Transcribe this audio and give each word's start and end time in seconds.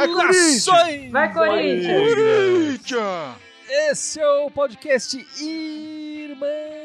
Saudações! 0.00 1.10
Vai, 1.10 1.32
Corinthians! 1.32 2.14
Corinthians! 2.14 3.36
Esse 3.68 4.20
é 4.20 4.28
o 4.28 4.50
podcast 4.50 5.18
Irmandade 5.40 6.80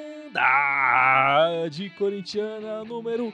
Corintiana 1.91 2.83
número 2.83 3.33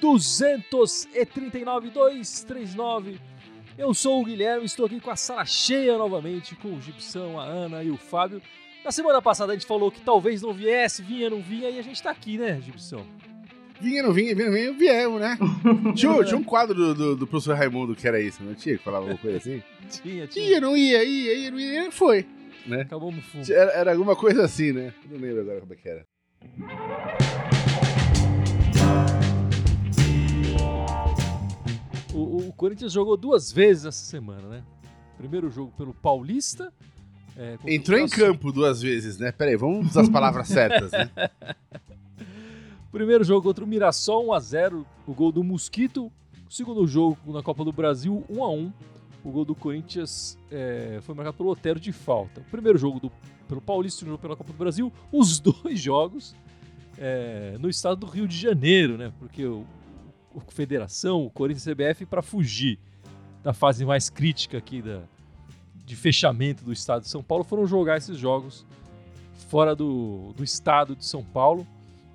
239 0.00 1.90
239. 1.90 3.20
Eu 3.78 3.94
sou 3.94 4.20
o 4.20 4.24
Guilherme, 4.24 4.66
estou 4.66 4.86
aqui 4.86 4.98
com 4.98 5.08
a 5.08 5.14
sala 5.14 5.44
cheia 5.44 5.96
novamente, 5.96 6.56
com 6.56 6.74
o 6.74 6.82
Gibson, 6.82 7.38
a 7.38 7.44
Ana 7.44 7.84
e 7.84 7.92
o 7.92 7.96
Fábio. 7.96 8.42
Na 8.84 8.90
semana 8.90 9.22
passada 9.22 9.52
a 9.52 9.54
gente 9.54 9.68
falou 9.68 9.88
que 9.88 10.00
talvez 10.00 10.42
não 10.42 10.52
viesse, 10.52 11.00
vinha, 11.00 11.30
não 11.30 11.40
vinha, 11.40 11.70
e 11.70 11.78
a 11.78 11.82
gente 11.82 12.02
tá 12.02 12.10
aqui, 12.10 12.36
né, 12.36 12.60
Gibson? 12.60 13.06
Vinha, 13.80 14.02
não 14.02 14.12
vinha, 14.12 14.34
vinha, 14.34 14.48
não 14.48 14.52
vinha, 14.52 14.72
viemos, 14.72 15.20
né? 15.20 15.38
tinha, 15.94 16.24
tinha 16.24 16.36
um 16.36 16.42
quadro 16.42 16.74
do, 16.74 16.92
do, 16.92 17.16
do 17.18 17.26
professor 17.28 17.56
Raimundo 17.56 17.94
que 17.94 18.08
era 18.08 18.20
isso, 18.20 18.42
não 18.42 18.52
tinha? 18.52 18.76
Que 18.76 18.82
falava 18.82 19.04
alguma 19.04 19.20
coisa 19.20 19.38
assim? 19.38 19.62
Tinha, 19.88 20.26
tinha. 20.26 20.44
Ia, 20.44 20.60
não 20.60 20.76
ia, 20.76 21.02
ia, 21.02 21.34
ia, 21.34 21.50
não 21.50 21.58
ia, 21.58 21.90
foi. 21.90 22.26
Né? 22.66 22.82
Acabou 22.82 23.10
no 23.10 23.22
fundo. 23.22 23.50
Era, 23.50 23.70
era 23.70 23.92
alguma 23.92 24.14
coisa 24.14 24.44
assim, 24.44 24.70
né? 24.70 24.92
Não 25.08 25.18
lembro 25.18 25.40
agora 25.40 25.60
como 25.60 25.72
é 25.72 25.76
que 25.76 25.88
era. 25.88 26.04
Corinthians 32.58 32.92
jogou 32.92 33.16
duas 33.16 33.52
vezes 33.52 33.84
essa 33.84 34.04
semana, 34.04 34.48
né? 34.48 34.64
Primeiro 35.16 35.48
jogo 35.48 35.72
pelo 35.76 35.94
Paulista. 35.94 36.72
é, 37.36 37.56
Entrou 37.64 37.96
em 37.96 38.08
campo 38.08 38.50
duas 38.50 38.82
vezes, 38.82 39.16
né? 39.16 39.30
Peraí, 39.30 39.56
vamos 39.56 39.90
usar 39.90 40.00
as 40.00 40.08
palavras 40.08 40.48
certas, 40.48 40.90
né? 40.90 41.08
Primeiro 42.90 43.22
jogo 43.22 43.42
contra 43.42 43.64
o 43.64 43.66
Mirassol, 43.66 44.26
1x0, 44.26 44.84
o 45.06 45.14
gol 45.14 45.30
do 45.30 45.44
Mosquito. 45.44 46.10
Segundo 46.50 46.84
jogo 46.84 47.32
na 47.32 47.44
Copa 47.44 47.64
do 47.64 47.72
Brasil, 47.72 48.24
1x1. 48.28 48.72
O 49.22 49.30
gol 49.30 49.44
do 49.44 49.54
Corinthians 49.54 50.36
é, 50.50 50.98
foi 51.02 51.14
marcado 51.14 51.36
pelo 51.36 51.50
Otero 51.50 51.78
de 51.78 51.92
falta. 51.92 52.40
O 52.40 52.50
primeiro 52.50 52.76
jogo 52.76 52.98
do, 52.98 53.12
pelo 53.46 53.60
Paulista 53.60 54.02
e 54.02 54.08
o 54.08 54.10
jogo 54.10 54.20
pela 54.20 54.34
Copa 54.34 54.52
do 54.52 54.58
Brasil, 54.58 54.92
os 55.12 55.38
dois 55.40 55.78
jogos 55.78 56.34
é, 56.98 57.56
no 57.60 57.70
estado 57.70 58.00
do 58.00 58.06
Rio 58.06 58.26
de 58.26 58.36
Janeiro, 58.36 58.98
né? 58.98 59.12
Porque 59.20 59.44
o, 59.44 59.64
o 60.34 60.40
Federação, 60.40 61.24
o 61.24 61.30
Corinthians 61.30 61.66
e 61.66 61.70
o 61.70 61.74
CBF, 61.74 62.06
para 62.06 62.22
fugir 62.22 62.78
da 63.42 63.52
fase 63.52 63.84
mais 63.84 64.10
crítica 64.10 64.58
aqui 64.58 64.82
da, 64.82 65.02
de 65.84 65.96
fechamento 65.96 66.64
do 66.64 66.72
estado 66.72 67.02
de 67.02 67.08
São 67.08 67.22
Paulo, 67.22 67.44
foram 67.44 67.66
jogar 67.66 67.96
esses 67.96 68.16
jogos 68.18 68.66
fora 69.48 69.74
do, 69.74 70.32
do 70.36 70.44
estado 70.44 70.94
de 70.94 71.04
São 71.04 71.24
Paulo 71.24 71.66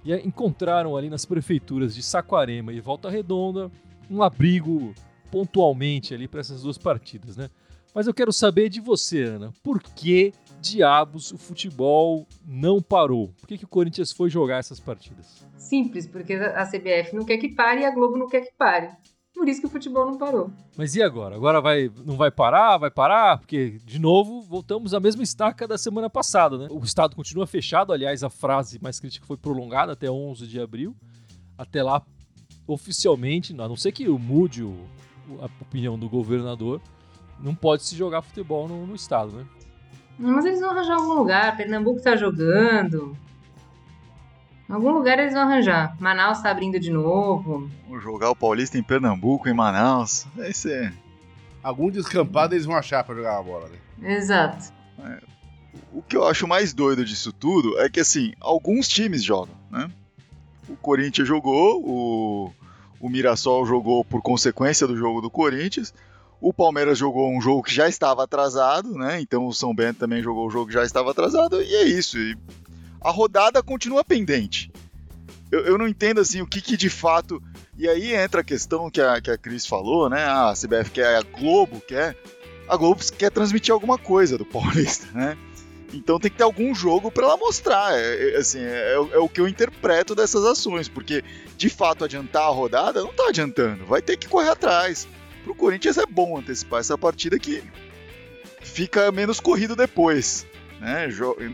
e 0.05 0.13
encontraram 0.15 0.95
ali 0.95 1.09
nas 1.09 1.25
prefeituras 1.25 1.95
de 1.95 2.03
Saquarema 2.03 2.73
e 2.73 2.79
Volta 2.79 3.09
Redonda 3.09 3.71
um 4.09 4.21
abrigo 4.21 4.93
pontualmente 5.31 6.13
ali 6.13 6.27
para 6.27 6.41
essas 6.41 6.61
duas 6.61 6.77
partidas, 6.77 7.37
né? 7.37 7.49
Mas 7.95 8.07
eu 8.07 8.13
quero 8.13 8.33
saber 8.33 8.69
de 8.69 8.79
você, 8.79 9.23
Ana, 9.23 9.53
por 9.63 9.81
que 9.81 10.33
diabos 10.71 11.31
o 11.31 11.37
futebol 11.37 12.25
não 12.45 12.81
parou? 12.81 13.29
Por 13.39 13.47
que, 13.47 13.57
que 13.57 13.65
o 13.65 13.67
Corinthians 13.67 14.11
foi 14.11 14.29
jogar 14.29 14.57
essas 14.57 14.79
partidas? 14.79 15.43
Simples, 15.57 16.07
porque 16.07 16.33
a 16.33 16.65
CBF 16.65 17.15
não 17.15 17.25
quer 17.25 17.37
que 17.37 17.49
pare 17.49 17.81
e 17.81 17.85
a 17.85 17.91
Globo 17.93 18.17
não 18.17 18.27
quer 18.27 18.41
que 18.41 18.53
pare. 18.57 18.89
Por 19.33 19.49
isso 19.49 19.59
que 19.61 19.67
o 19.67 19.69
futebol 19.69 20.05
não 20.05 20.17
parou. 20.17 20.51
Mas 20.77 20.95
e 20.95 21.01
agora? 21.01 21.35
Agora 21.35 21.59
vai, 21.59 21.91
não 22.05 22.15
vai 22.15 22.29
parar? 22.29 22.77
Vai 22.77 22.91
parar? 22.91 23.39
Porque, 23.39 23.79
de 23.83 23.99
novo, 23.99 24.41
voltamos 24.41 24.93
à 24.93 24.99
mesma 24.99 25.23
estaca 25.23 25.67
da 25.67 25.77
semana 25.77 26.07
passada, 26.09 26.57
né? 26.57 26.67
O 26.69 26.79
estado 26.83 27.15
continua 27.15 27.47
fechado, 27.47 27.91
aliás, 27.91 28.23
a 28.23 28.29
frase 28.29 28.79
mais 28.81 28.99
crítica 28.99 29.25
foi 29.25 29.35
prolongada 29.35 29.93
até 29.93 30.09
11 30.09 30.45
de 30.47 30.59
abril. 30.61 30.95
Até 31.57 31.81
lá, 31.81 32.03
oficialmente, 32.67 33.53
a 33.53 33.67
não 33.67 33.75
ser 33.75 33.91
que 33.91 34.07
mude 34.07 34.63
o- 34.63 34.85
a 35.41 35.45
opinião 35.61 35.97
do 35.97 36.07
governador, 36.07 36.79
não 37.39 37.55
pode 37.55 37.83
se 37.83 37.95
jogar 37.95 38.21
futebol 38.21 38.67
no, 38.67 38.85
no 38.85 38.95
estado, 38.95 39.31
né? 39.35 39.45
Mas 40.17 40.45
eles 40.45 40.59
vão 40.59 40.71
arranjar 40.71 40.95
algum 40.95 41.13
lugar. 41.13 41.57
Pernambuco 41.57 42.01
tá 42.01 42.15
jogando. 42.15 43.17
Algum 44.69 44.91
lugar 44.91 45.19
eles 45.19 45.33
vão 45.33 45.43
arranjar. 45.43 45.95
Manaus 45.99 46.41
tá 46.41 46.49
abrindo 46.49 46.79
de 46.79 46.91
novo. 46.91 47.69
Vamos 47.87 48.03
jogar 48.03 48.29
o 48.29 48.35
Paulista 48.35 48.77
em 48.77 48.83
Pernambuco, 48.83 49.49
em 49.49 49.53
Manaus. 49.53 50.25
Vai 50.35 50.53
ser. 50.53 50.93
Algum 51.61 51.91
descampado 51.91 52.55
eles 52.55 52.65
vão 52.65 52.75
achar 52.75 53.03
pra 53.03 53.15
jogar 53.15 53.37
a 53.37 53.43
bola, 53.43 53.69
né? 53.69 54.15
Exato. 54.15 54.73
O 55.91 56.01
que 56.01 56.15
eu 56.15 56.27
acho 56.27 56.47
mais 56.47 56.73
doido 56.73 57.05
disso 57.05 57.31
tudo 57.31 57.79
é 57.79 57.89
que, 57.89 57.99
assim, 57.99 58.33
alguns 58.39 58.87
times 58.87 59.23
jogam, 59.23 59.55
né? 59.71 59.89
O 60.67 60.75
Corinthians 60.75 61.27
jogou, 61.27 61.83
o, 61.85 62.51
o 62.99 63.09
Mirassol 63.09 63.65
jogou 63.65 64.03
por 64.03 64.21
consequência 64.21 64.87
do 64.87 64.97
jogo 64.97 65.21
do 65.21 65.29
Corinthians, 65.29 65.93
o 66.43 66.51
Palmeiras 66.51 66.97
jogou 66.97 67.31
um 67.31 67.39
jogo 67.39 67.63
que 67.63 67.73
já 67.73 67.87
estava 67.87 68.25
atrasado, 68.25 68.93
né? 68.95 69.21
Então 69.21 69.47
o 69.47 69.53
São 69.53 69.73
Bento 69.73 69.99
também 69.99 70.21
jogou 70.21 70.45
o 70.45 70.49
jogo 70.49 70.67
que 70.67 70.73
já 70.73 70.83
estava 70.83 71.09
atrasado, 71.09 71.63
e 71.63 71.73
é 71.73 71.83
isso. 71.85 72.17
E 72.17 72.37
a 72.99 73.09
rodada 73.09 73.63
continua 73.63 74.03
pendente. 74.03 74.69
Eu, 75.49 75.61
eu 75.61 75.77
não 75.77 75.87
entendo, 75.87 76.19
assim, 76.19 76.41
o 76.41 76.47
que, 76.47 76.59
que 76.59 76.75
de 76.75 76.89
fato. 76.89 77.41
E 77.77 77.87
aí 77.87 78.13
entra 78.13 78.41
a 78.41 78.43
questão 78.43 78.91
que 78.91 78.99
a, 78.99 79.21
que 79.21 79.31
a 79.31 79.37
Cris 79.37 79.65
falou, 79.65 80.09
né? 80.09 80.25
Ah, 80.25 80.49
a 80.49 80.53
CBF 80.53 80.91
quer, 80.91 81.15
a 81.15 81.21
Globo 81.21 81.79
quer. 81.79 82.17
A 82.67 82.75
Globo 82.75 83.01
quer 83.17 83.31
transmitir 83.31 83.73
alguma 83.73 83.97
coisa 83.97 84.37
do 84.37 84.43
Paulista, 84.45 85.07
né? 85.13 85.37
Então 85.93 86.19
tem 86.19 86.29
que 86.29 86.37
ter 86.37 86.43
algum 86.43 86.75
jogo 86.75 87.09
para 87.09 87.23
ela 87.23 87.37
mostrar. 87.37 87.97
É, 87.97 88.31
é, 88.33 88.37
assim, 88.37 88.59
é, 88.59 88.95
é 88.95 89.17
o 89.17 89.29
que 89.29 89.39
eu 89.39 89.47
interpreto 89.47 90.13
dessas 90.13 90.43
ações, 90.43 90.89
porque 90.89 91.23
de 91.55 91.69
fato 91.69 92.03
adiantar 92.03 92.43
a 92.43 92.49
rodada 92.49 93.01
não 93.01 93.13
tá 93.13 93.29
adiantando. 93.29 93.85
Vai 93.85 94.01
ter 94.01 94.17
que 94.17 94.27
correr 94.27 94.49
atrás. 94.49 95.07
Pro 95.43 95.55
Corinthians 95.55 95.97
é 95.97 96.05
bom 96.05 96.37
antecipar 96.37 96.79
essa 96.79 96.97
partida 96.97 97.37
que 97.37 97.63
fica 98.61 99.11
menos 99.11 99.39
corrido 99.39 99.75
depois. 99.75 100.45
Né? 100.79 101.07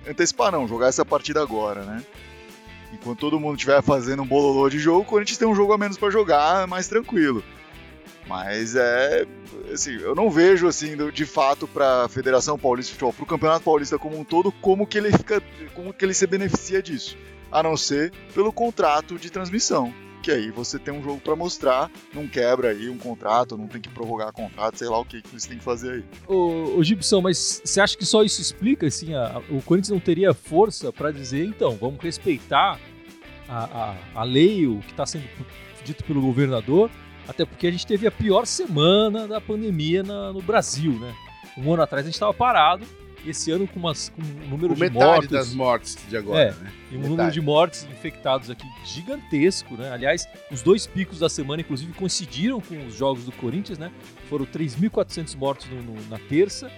Antecipar 0.07 0.51
não, 0.51 0.67
jogar 0.67 0.87
essa 0.87 1.05
partida 1.05 1.41
agora, 1.41 1.83
né? 1.83 2.03
Enquanto 2.91 3.19
todo 3.19 3.39
mundo 3.39 3.55
estiver 3.55 3.81
fazendo 3.83 4.23
um 4.23 4.27
bololô 4.27 4.67
de 4.69 4.79
jogo, 4.79 5.01
o 5.01 5.05
Corinthians 5.05 5.37
tem 5.37 5.47
um 5.47 5.55
jogo 5.55 5.73
a 5.73 5.77
menos 5.77 5.97
para 5.97 6.09
jogar, 6.09 6.65
mais 6.67 6.87
tranquilo. 6.87 7.43
Mas 8.27 8.75
é. 8.75 9.25
Assim, 9.73 9.99
eu 9.99 10.15
não 10.15 10.29
vejo, 10.29 10.67
assim, 10.67 10.95
de 11.11 11.25
fato, 11.25 11.67
para 11.67 12.05
a 12.05 12.09
Federação 12.09 12.57
Paulista 12.57 12.91
de 12.91 12.93
Futebol, 12.93 13.13
para 13.13 13.23
o 13.23 13.27
Campeonato 13.27 13.63
Paulista 13.63 13.99
como 13.99 14.19
um 14.19 14.23
todo, 14.23 14.51
como 14.51 14.87
que 14.87 14.97
ele 14.97 15.11
fica. 15.11 15.41
como 15.75 15.93
que 15.93 16.05
ele 16.05 16.13
se 16.13 16.25
beneficia 16.25 16.81
disso. 16.81 17.17
A 17.51 17.61
não 17.61 17.75
ser 17.75 18.11
pelo 18.33 18.53
contrato 18.53 19.17
de 19.17 19.31
transmissão. 19.31 19.93
Que 20.21 20.31
aí 20.31 20.51
você 20.51 20.77
tem 20.77 20.93
um 20.93 21.01
jogo 21.01 21.19
para 21.21 21.35
mostrar, 21.35 21.89
não 22.13 22.27
quebra 22.27 22.69
aí 22.71 22.89
um 22.89 22.97
contrato, 22.97 23.57
não 23.57 23.67
tem 23.67 23.79
que 23.79 23.87
prorrogar 23.89 24.33
contrato, 24.33 24.77
sei 24.77 24.89
lá 24.89 24.99
o 24.99 25.05
que, 25.05 25.21
que 25.21 25.47
têm 25.47 25.57
que 25.57 25.63
fazer 25.63 25.91
aí. 25.93 26.03
Ô, 26.27 26.77
ô 26.77 26.83
Gibson, 26.83 27.21
mas 27.21 27.61
você 27.63 27.79
acha 27.79 27.97
que 27.97 28.05
só 28.05 28.21
isso 28.21 28.41
explica, 28.41 28.85
assim, 28.85 29.13
a- 29.15 29.37
a- 29.37 29.39
o 29.53 29.61
Corinthians 29.61 29.89
não 29.91 29.99
teria 29.99 30.33
força 30.33 30.91
para 30.91 31.11
dizer, 31.11 31.45
então, 31.45 31.77
vamos 31.77 32.01
respeitar 32.03 32.77
a, 33.47 33.63
a, 33.63 33.95
a 34.21 34.23
lei, 34.23 34.67
o 34.67 34.79
que 34.81 34.91
está 34.91 35.05
sendo 35.05 35.23
dito 35.85 36.03
pelo 36.03 36.21
governador, 36.21 36.91
até 37.27 37.45
porque 37.45 37.67
a 37.67 37.71
gente 37.71 37.87
teve 37.87 38.05
a 38.05 38.11
pior 38.11 38.45
semana 38.45 39.25
da 39.27 39.39
pandemia 39.39 40.03
na- 40.03 40.33
no 40.33 40.41
Brasil, 40.41 40.91
né? 40.99 41.13
Um 41.57 41.73
ano 41.73 41.81
atrás 41.83 42.05
a 42.05 42.07
gente 42.09 42.15
estava 42.15 42.33
parado, 42.33 42.85
esse 43.25 43.51
ano 43.51 43.67
com, 43.67 43.79
umas, 43.79 44.09
com 44.09 44.21
um 44.21 44.49
número 44.49 44.69
Com 44.69 44.73
de 44.75 44.79
metade 44.81 45.03
mortos... 45.05 45.29
das 45.29 45.53
mortes 45.53 45.97
de 46.09 46.17
agora, 46.17 46.41
É. 46.41 46.63
né? 46.63 46.71
E 46.91 46.95
um 46.95 46.97
Metade. 46.97 47.09
número 47.09 47.31
de 47.31 47.41
mortes 47.41 47.83
infectados 47.91 48.49
aqui 48.49 48.65
gigantesco, 48.85 49.75
né? 49.75 49.91
Aliás, 49.91 50.27
os 50.51 50.61
dois 50.61 50.85
picos 50.87 51.19
da 51.19 51.29
semana, 51.29 51.61
inclusive, 51.61 51.91
coincidiram 51.93 52.59
com 52.61 52.85
os 52.87 52.95
jogos 52.95 53.25
do 53.25 53.31
Corinthians, 53.31 53.77
né? 53.77 53.91
Foram 54.29 54.45
3.400 54.45 55.35
mortos 55.35 55.67
no- 55.69 55.81
no- 55.81 56.09
na 56.09 56.17
terça 56.19 56.71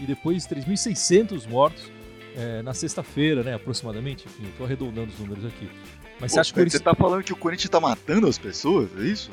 e 0.00 0.04
depois 0.04 0.46
3.600 0.46 1.46
mortos 1.46 1.90
é, 2.34 2.62
na 2.62 2.72
sexta-feira, 2.72 3.42
né? 3.42 3.54
Aproximadamente. 3.54 4.24
Enfim, 4.26 4.44
eu 4.46 4.52
tô 4.56 4.64
arredondando 4.64 5.12
os 5.12 5.18
números 5.18 5.44
aqui. 5.44 5.68
Mas 6.18 6.32
você 6.32 6.40
acha 6.40 6.52
que 6.54 6.64
você 6.70 6.78
tá 6.80 6.94
falando 6.94 7.22
que 7.22 7.32
o 7.32 7.36
Corinthians 7.36 7.68
tá 7.68 7.80
matando 7.80 8.26
as 8.26 8.38
pessoas? 8.38 8.88
É 8.98 9.02
isso? 9.02 9.30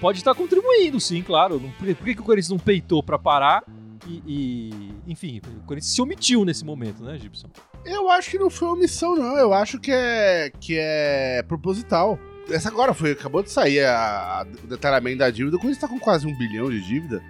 pode 0.00 0.16
estar 0.18 0.34
contribuindo, 0.34 0.98
sim, 0.98 1.22
claro. 1.22 1.60
Não- 1.60 1.70
Por 1.72 1.86
que, 1.86 1.94
por 1.94 2.04
que 2.06 2.14
que 2.14 2.20
o 2.20 2.24
Corinthians 2.24 2.48
não 2.48 2.58
peitou 2.58 3.02
para 3.02 3.18
parar? 3.18 3.62
E, 4.06 4.22
e, 4.26 4.94
enfim, 5.06 5.40
o 5.58 5.66
Corinthians 5.66 5.92
se 5.94 6.00
omitiu 6.00 6.44
nesse 6.44 6.64
momento, 6.64 7.02
né, 7.02 7.18
Gibson? 7.18 7.48
Eu 7.84 8.10
acho 8.10 8.30
que 8.30 8.38
não 8.38 8.48
foi 8.50 8.68
omissão, 8.68 9.14
não. 9.16 9.36
Eu 9.36 9.52
acho 9.52 9.78
que 9.78 9.90
é, 9.92 10.50
que 10.60 10.76
é 10.78 11.42
proposital. 11.46 12.18
Essa 12.50 12.68
agora 12.68 12.92
foi, 12.94 13.12
acabou 13.12 13.42
de 13.42 13.50
sair 13.50 13.84
a, 13.84 14.40
a- 14.40 14.46
o 14.64 14.66
detalhamento 14.66 15.18
da 15.18 15.30
dívida. 15.30 15.56
O 15.56 15.60
Corinthians 15.60 15.80
tá 15.80 15.88
com 15.88 15.98
quase 16.00 16.26
um 16.26 16.36
bilhão 16.36 16.70
de 16.70 16.80
dívida. 16.80 17.22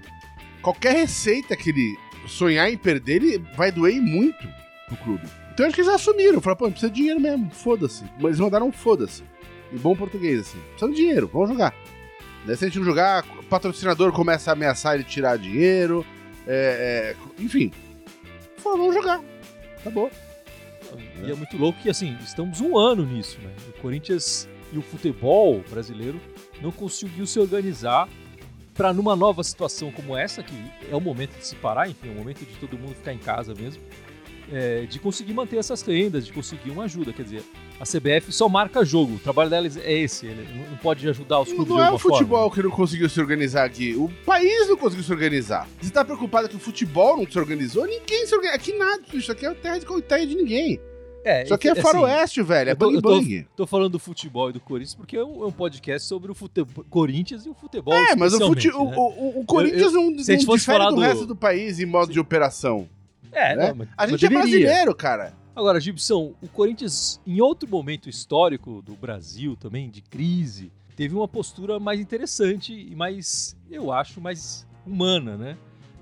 Qualquer 0.63 0.95
receita 0.95 1.57
que 1.57 1.71
ele 1.71 1.97
sonhar 2.27 2.71
em 2.73 2.77
perder, 2.77 3.17
ele 3.23 3.39
vai 3.57 3.73
doer 3.73 4.01
muito 4.01 4.49
pro 4.87 4.97
clube. 4.99 5.25
Então 5.53 5.67
acho 5.67 5.75
que 5.75 5.81
eles 5.81 5.93
assumiram. 5.93 6.41
Falaram, 6.41 6.59
pô, 6.59 6.71
precisa 6.71 6.91
de 6.91 6.97
dinheiro 6.97 7.21
mesmo, 7.21 7.51
foda-se. 7.51 8.05
Mas 8.17 8.25
eles 8.27 8.41
mandaram 8.41 8.69
um 8.69 8.73
foda-se. 8.73 9.23
Em 9.73 9.77
bom 9.77 9.95
português, 9.97 10.41
assim. 10.41 10.59
Precisa 10.71 10.91
de 10.91 10.97
dinheiro, 10.97 11.29
vamos 11.33 11.49
jogar. 11.51 11.75
Se 12.47 12.53
a 12.53 12.69
gente 12.69 12.79
não 12.79 12.85
jogar, 12.87 13.25
o 13.39 13.43
patrocinador 13.45 14.13
começa 14.13 14.51
a 14.51 14.53
ameaçar 14.55 14.95
ele 14.95 15.05
tirar 15.05 15.37
dinheiro. 15.37 16.05
É, 16.53 17.15
é, 17.15 17.43
enfim. 17.43 17.71
falou, 18.59 18.79
vamos 18.79 18.95
jogar. 18.95 19.23
Acabou. 19.79 20.11
E 21.25 21.31
é 21.31 21.35
muito 21.35 21.57
louco 21.57 21.79
que, 21.81 21.89
assim, 21.89 22.17
estamos 22.25 22.61
um 22.61 22.77
ano 22.77 23.07
nisso, 23.07 23.39
né? 23.41 23.55
O 23.69 23.81
Corinthians 23.81 24.49
e 24.73 24.79
o 24.79 24.83
futebol 24.83 25.63
brasileiro 25.71 26.21
não 26.61 26.73
conseguiu 26.73 27.25
se 27.27 27.39
organizar 27.39 28.09
para 28.75 28.93
numa 28.93 29.15
nova 29.15 29.45
situação 29.45 29.93
como 29.93 30.17
essa, 30.17 30.43
que 30.43 30.55
é 30.91 30.97
o 30.97 31.01
momento 31.01 31.39
de 31.39 31.47
se 31.47 31.55
parar, 31.55 31.89
enfim, 31.89 32.09
é 32.09 32.13
o 32.13 32.15
momento 32.15 32.41
de 32.41 32.57
todo 32.57 32.77
mundo 32.79 32.95
ficar 32.95 33.13
em 33.13 33.19
casa 33.19 33.55
mesmo, 33.55 33.83
é, 34.51 34.87
de 34.87 34.99
conseguir 34.99 35.35
manter 35.35 35.59
essas 35.59 35.83
rendas, 35.83 36.27
de 36.27 36.33
conseguir 36.33 36.71
uma 36.71 36.85
ajuda. 36.85 37.13
Quer 37.13 37.23
dizer, 37.23 37.45
a 37.81 37.85
CBF 37.85 38.31
só 38.31 38.47
marca 38.49 38.85
jogo, 38.85 39.15
o 39.15 39.19
trabalho 39.19 39.49
delas 39.49 39.77
é 39.79 39.91
esse, 39.93 40.27
ele 40.27 40.47
não 40.71 40.77
pode 40.77 41.09
ajudar 41.09 41.41
os 41.41 41.49
clubes 41.49 41.69
Não 41.69 41.77
de 41.77 41.83
é 41.83 41.87
alguma 41.87 41.97
o 41.97 41.99
futebol 41.99 42.39
forma. 42.41 42.55
que 42.55 42.63
não 42.63 42.71
conseguiu 42.71 43.09
se 43.09 43.19
organizar 43.21 43.65
aqui. 43.65 43.95
O 43.97 44.11
país 44.27 44.69
não 44.69 44.77
conseguiu 44.77 45.03
se 45.05 45.11
organizar. 45.13 45.67
Você 45.81 45.91
tá 45.91 46.05
preocupado 46.05 46.49
que 46.49 46.57
o 46.57 46.61
futebol 46.61 47.17
não 47.17 47.31
se 47.31 47.39
organizou? 47.39 47.87
Ninguém 47.87 48.27
se 48.27 48.35
organizou. 48.35 48.57
Aqui 48.61 48.73
nada, 48.77 49.03
isso 49.15 49.33
aqui 49.33 49.47
é 49.47 49.55
terra 49.55 49.79
de, 49.79 50.03
terra 50.03 50.27
de 50.27 50.35
ninguém. 50.37 50.79
É, 51.23 51.43
Isso 51.45 51.53
aqui 51.53 51.69
é 51.69 51.73
assim, 51.73 51.83
faroeste, 51.83 52.41
velho. 52.43 52.71
É 52.71 52.73
eu 52.73 52.77
tô- 52.77 52.87
bang 52.87 52.95
eu 52.97 53.03
tô- 53.03 53.09
bang. 53.21 53.47
Tô 53.55 53.67
falando 53.67 53.93
do 53.93 53.99
futebol 53.99 54.49
e 54.49 54.53
do 54.55 54.61
Corinthians 54.61 54.95
porque 54.95 55.19
é 55.19 55.23
um, 55.23 55.43
é 55.45 55.47
um 55.49 55.53
podcast 55.53 56.09
sobre 56.09 56.33
o 56.33 56.35
futebol, 56.35 56.83
Corinthians 56.89 57.45
e 57.45 57.51
o 57.51 57.55
futebol. 57.55 57.93
É, 57.93 58.17
mas 58.17 58.33
o, 58.33 58.39
fute... 58.47 58.69
especialmente, 58.69 58.97
o, 58.99 59.11
né? 59.11 59.17
o, 59.37 59.41
o 59.41 59.45
Corinthians 59.45 59.93
não, 59.93 60.19
se 60.19 60.33
a 60.33 60.35
gente 60.35 60.47
não 60.47 60.57
difere 60.57 60.79
falar 60.79 60.89
do, 60.91 60.97
do- 60.97 61.03
resto 61.03 61.27
do 61.27 61.37
país 61.37 61.79
em 61.79 61.85
modo 61.85 62.11
de 62.11 62.19
operação. 62.19 62.89
É, 63.33 63.55
né? 63.55 63.69
não, 63.69 63.75
mas, 63.77 63.89
A 63.99 64.07
gente 64.07 64.25
é 64.25 64.29
brasileiro, 64.31 64.95
cara. 64.95 65.35
Agora, 65.61 65.79
Gibson, 65.79 66.33
o 66.41 66.49
Corinthians, 66.49 67.21
em 67.27 67.39
outro 67.43 67.69
momento 67.69 68.09
histórico 68.09 68.81
do 68.81 68.95
Brasil 68.95 69.55
também, 69.57 69.91
de 69.91 70.01
crise, 70.01 70.73
teve 70.97 71.15
uma 71.15 71.29
postura 71.29 71.79
mais 71.79 72.01
interessante 72.01 72.73
e 72.73 72.95
mais, 72.97 73.55
eu 73.71 73.93
acho, 73.93 74.23
mais 74.23 74.67
humana, 74.87 75.37
né? 75.37 75.59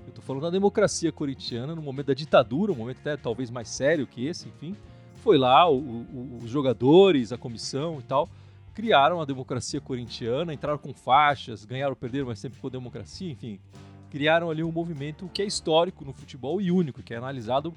Eu 0.07 0.13
tô 0.13 0.21
falando 0.21 0.43
da 0.43 0.49
democracia 0.49 1.11
corintiana, 1.11 1.75
no 1.75 1.81
momento 1.81 2.05
da 2.07 2.13
ditadura, 2.13 2.71
um 2.71 2.75
momento 2.75 2.99
até 3.01 3.17
talvez 3.17 3.51
mais 3.51 3.67
sério 3.67 4.07
que 4.07 4.25
esse, 4.25 4.47
enfim. 4.47 4.77
Foi 5.15 5.37
lá, 5.37 5.69
o- 5.69 5.77
o- 5.77 6.39
os 6.41 6.49
jogadores, 6.49 7.33
a 7.33 7.37
comissão 7.37 7.99
e 7.99 8.03
tal, 8.03 8.29
criaram 8.73 9.19
a 9.19 9.25
democracia 9.25 9.81
corintiana, 9.81 10.53
entraram 10.53 10.77
com 10.79 10.93
faixas, 10.93 11.65
ganharam 11.65 11.95
perderam, 11.97 12.27
mas 12.27 12.39
sempre 12.39 12.57
com 12.61 12.69
democracia, 12.69 13.29
enfim. 13.29 13.59
Criaram 14.09 14.49
ali 14.49 14.63
um 14.63 14.71
movimento 14.71 15.29
que 15.33 15.41
é 15.41 15.45
histórico 15.45 16.05
no 16.05 16.13
futebol 16.13 16.61
e 16.61 16.71
único, 16.71 17.03
que 17.03 17.13
é 17.13 17.17
analisado 17.17 17.73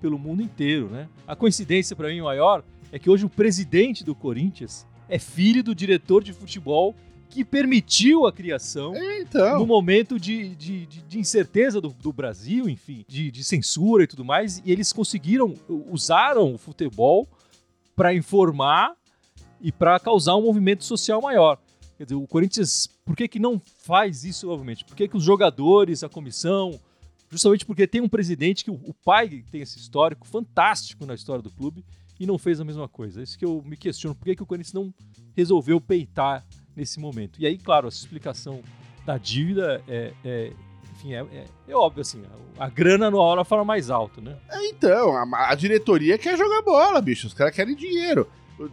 pelo 0.00 0.18
mundo 0.18 0.42
inteiro, 0.42 0.88
né? 0.88 1.08
A 1.26 1.34
coincidência 1.36 1.94
para 1.96 2.08
mim 2.08 2.20
maior 2.20 2.62
é 2.92 2.98
que 2.98 3.10
hoje 3.10 3.24
o 3.24 3.28
presidente 3.30 4.04
do 4.04 4.14
Corinthians 4.14 4.86
é 5.08 5.18
filho 5.18 5.62
do 5.62 5.74
diretor 5.74 6.22
de 6.22 6.32
futebol 6.32 6.94
que 7.28 7.44
permitiu 7.44 8.26
a 8.26 8.32
criação 8.32 8.94
Então. 9.20 9.58
no 9.58 9.66
momento 9.66 10.18
de, 10.18 10.54
de, 10.54 10.86
de- 10.86 11.02
de 11.02 11.18
incerteza 11.18 11.80
do, 11.80 11.88
do 11.88 12.12
Brasil, 12.12 12.68
enfim, 12.68 13.04
de, 13.08 13.30
de 13.30 13.44
censura 13.44 14.04
e 14.04 14.06
tudo 14.06 14.24
mais, 14.24 14.62
e 14.64 14.70
eles 14.72 14.92
conseguiram, 14.92 15.54
usaram 15.90 16.54
o 16.54 16.58
futebol 16.58 17.28
para 17.94 18.14
informar 18.14 18.92
e 19.60 19.72
para 19.72 19.98
causar 19.98 20.36
um 20.36 20.42
movimento 20.42 20.84
social 20.84 21.20
maior. 21.20 21.58
Quer 21.98 22.04
dizer, 22.04 22.14
o 22.14 22.26
Corinthians, 22.26 22.88
por 23.04 23.16
que, 23.16 23.26
que 23.26 23.38
não 23.38 23.60
faz 23.78 24.22
isso 24.24 24.46
novamente? 24.46 24.84
Por 24.84 24.94
que, 24.94 25.08
que 25.08 25.16
os 25.16 25.24
jogadores, 25.24 26.04
a 26.04 26.08
comissão, 26.08 26.78
justamente 27.36 27.64
porque 27.64 27.86
tem 27.86 28.00
um 28.00 28.08
presidente 28.08 28.64
que 28.64 28.70
o, 28.70 28.74
o 28.74 28.92
pai 28.94 29.44
tem 29.50 29.60
esse 29.60 29.78
histórico 29.78 30.26
fantástico 30.26 31.06
na 31.06 31.14
história 31.14 31.42
do 31.42 31.50
clube 31.50 31.84
e 32.18 32.26
não 32.26 32.38
fez 32.38 32.60
a 32.60 32.64
mesma 32.64 32.88
coisa. 32.88 33.20
É 33.20 33.22
isso 33.22 33.38
que 33.38 33.44
eu 33.44 33.62
me 33.64 33.76
questiono, 33.76 34.14
por 34.14 34.24
que, 34.24 34.36
que 34.36 34.42
o 34.42 34.46
Corinthians 34.46 34.72
não 34.72 34.92
resolveu 35.36 35.80
peitar 35.80 36.44
nesse 36.74 36.98
momento? 36.98 37.38
E 37.40 37.46
aí, 37.46 37.58
claro, 37.58 37.88
essa 37.88 37.98
explicação 37.98 38.60
da 39.04 39.18
dívida 39.18 39.82
é, 39.86 40.12
é- 40.24 40.52
enfim, 40.94 41.12
é, 41.12 41.20
é- 41.20 41.46
é 41.68 41.74
óbvio, 41.76 42.00
assim, 42.00 42.22
a, 42.58 42.64
a 42.64 42.68
grana 42.70 43.10
na 43.10 43.18
hora 43.18 43.44
fala 43.44 43.64
mais 43.64 43.90
alto, 43.90 44.20
né? 44.20 44.36
Então, 44.62 45.14
a, 45.14 45.50
a 45.50 45.54
diretoria 45.54 46.16
quer 46.16 46.36
jogar 46.38 46.62
bola, 46.62 47.00
bicho. 47.02 47.26
Os 47.26 47.34
caras 47.34 47.54
querem 47.54 47.76
dinheiro. 47.76 48.26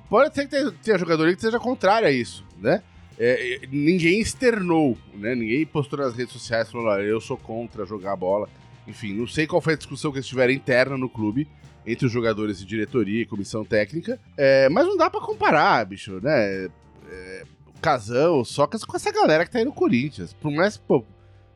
Pode 0.09 0.33
ser 0.33 0.45
que 0.45 0.51
tenha, 0.51 0.71
tenha 0.71 0.98
jogador 0.98 1.36
que 1.36 1.42
seja 1.42 1.59
contrário 1.59 2.07
a 2.07 2.12
isso, 2.12 2.45
né? 2.57 2.81
É, 3.19 3.60
ninguém 3.71 4.19
externou, 4.19 4.98
né? 5.13 5.36
Ninguém 5.36 5.65
postou 5.65 6.00
nas 6.00 6.13
redes 6.15 6.33
sociais 6.33 6.71
falando, 6.71 6.88
"Olha, 6.88 7.04
eu 7.04 7.21
sou 7.21 7.38
contra 7.38 7.86
jogar 7.86 8.15
bola. 8.15 8.50
Enfim, 8.88 9.13
não 9.13 9.27
sei 9.27 9.45
qual 9.48 9.62
foi 9.62 9.74
a 9.74 9.77
discussão 9.77 10.12
que 10.12 10.18
eles 10.18 10.27
tiveram 10.27 10.51
interna 10.51 10.98
no 10.98 11.07
clube, 11.10 11.48
entre 11.86 12.06
os 12.06 12.12
jogadores 12.12 12.60
e 12.62 12.65
diretoria 12.65 13.21
e 13.21 13.25
comissão 13.25 13.63
técnica. 13.63 14.19
É, 14.36 14.68
mas 14.69 14.86
não 14.88 14.98
dá 14.98 15.10
pra 15.10 15.21
comparar, 15.21 15.86
bicho, 15.86 16.19
né? 16.21 16.69
É, 17.10 17.44
Casão, 17.81 18.44
Socas 18.44 18.83
com 18.86 18.95
essa 18.95 19.12
galera 19.12 19.45
que 19.45 19.51
tá 19.51 19.59
aí 19.59 19.66
no 19.66 19.74
Corinthians. 19.74 20.33
Por 20.33 20.51
mais, 20.51 20.77
pô, 20.77 21.06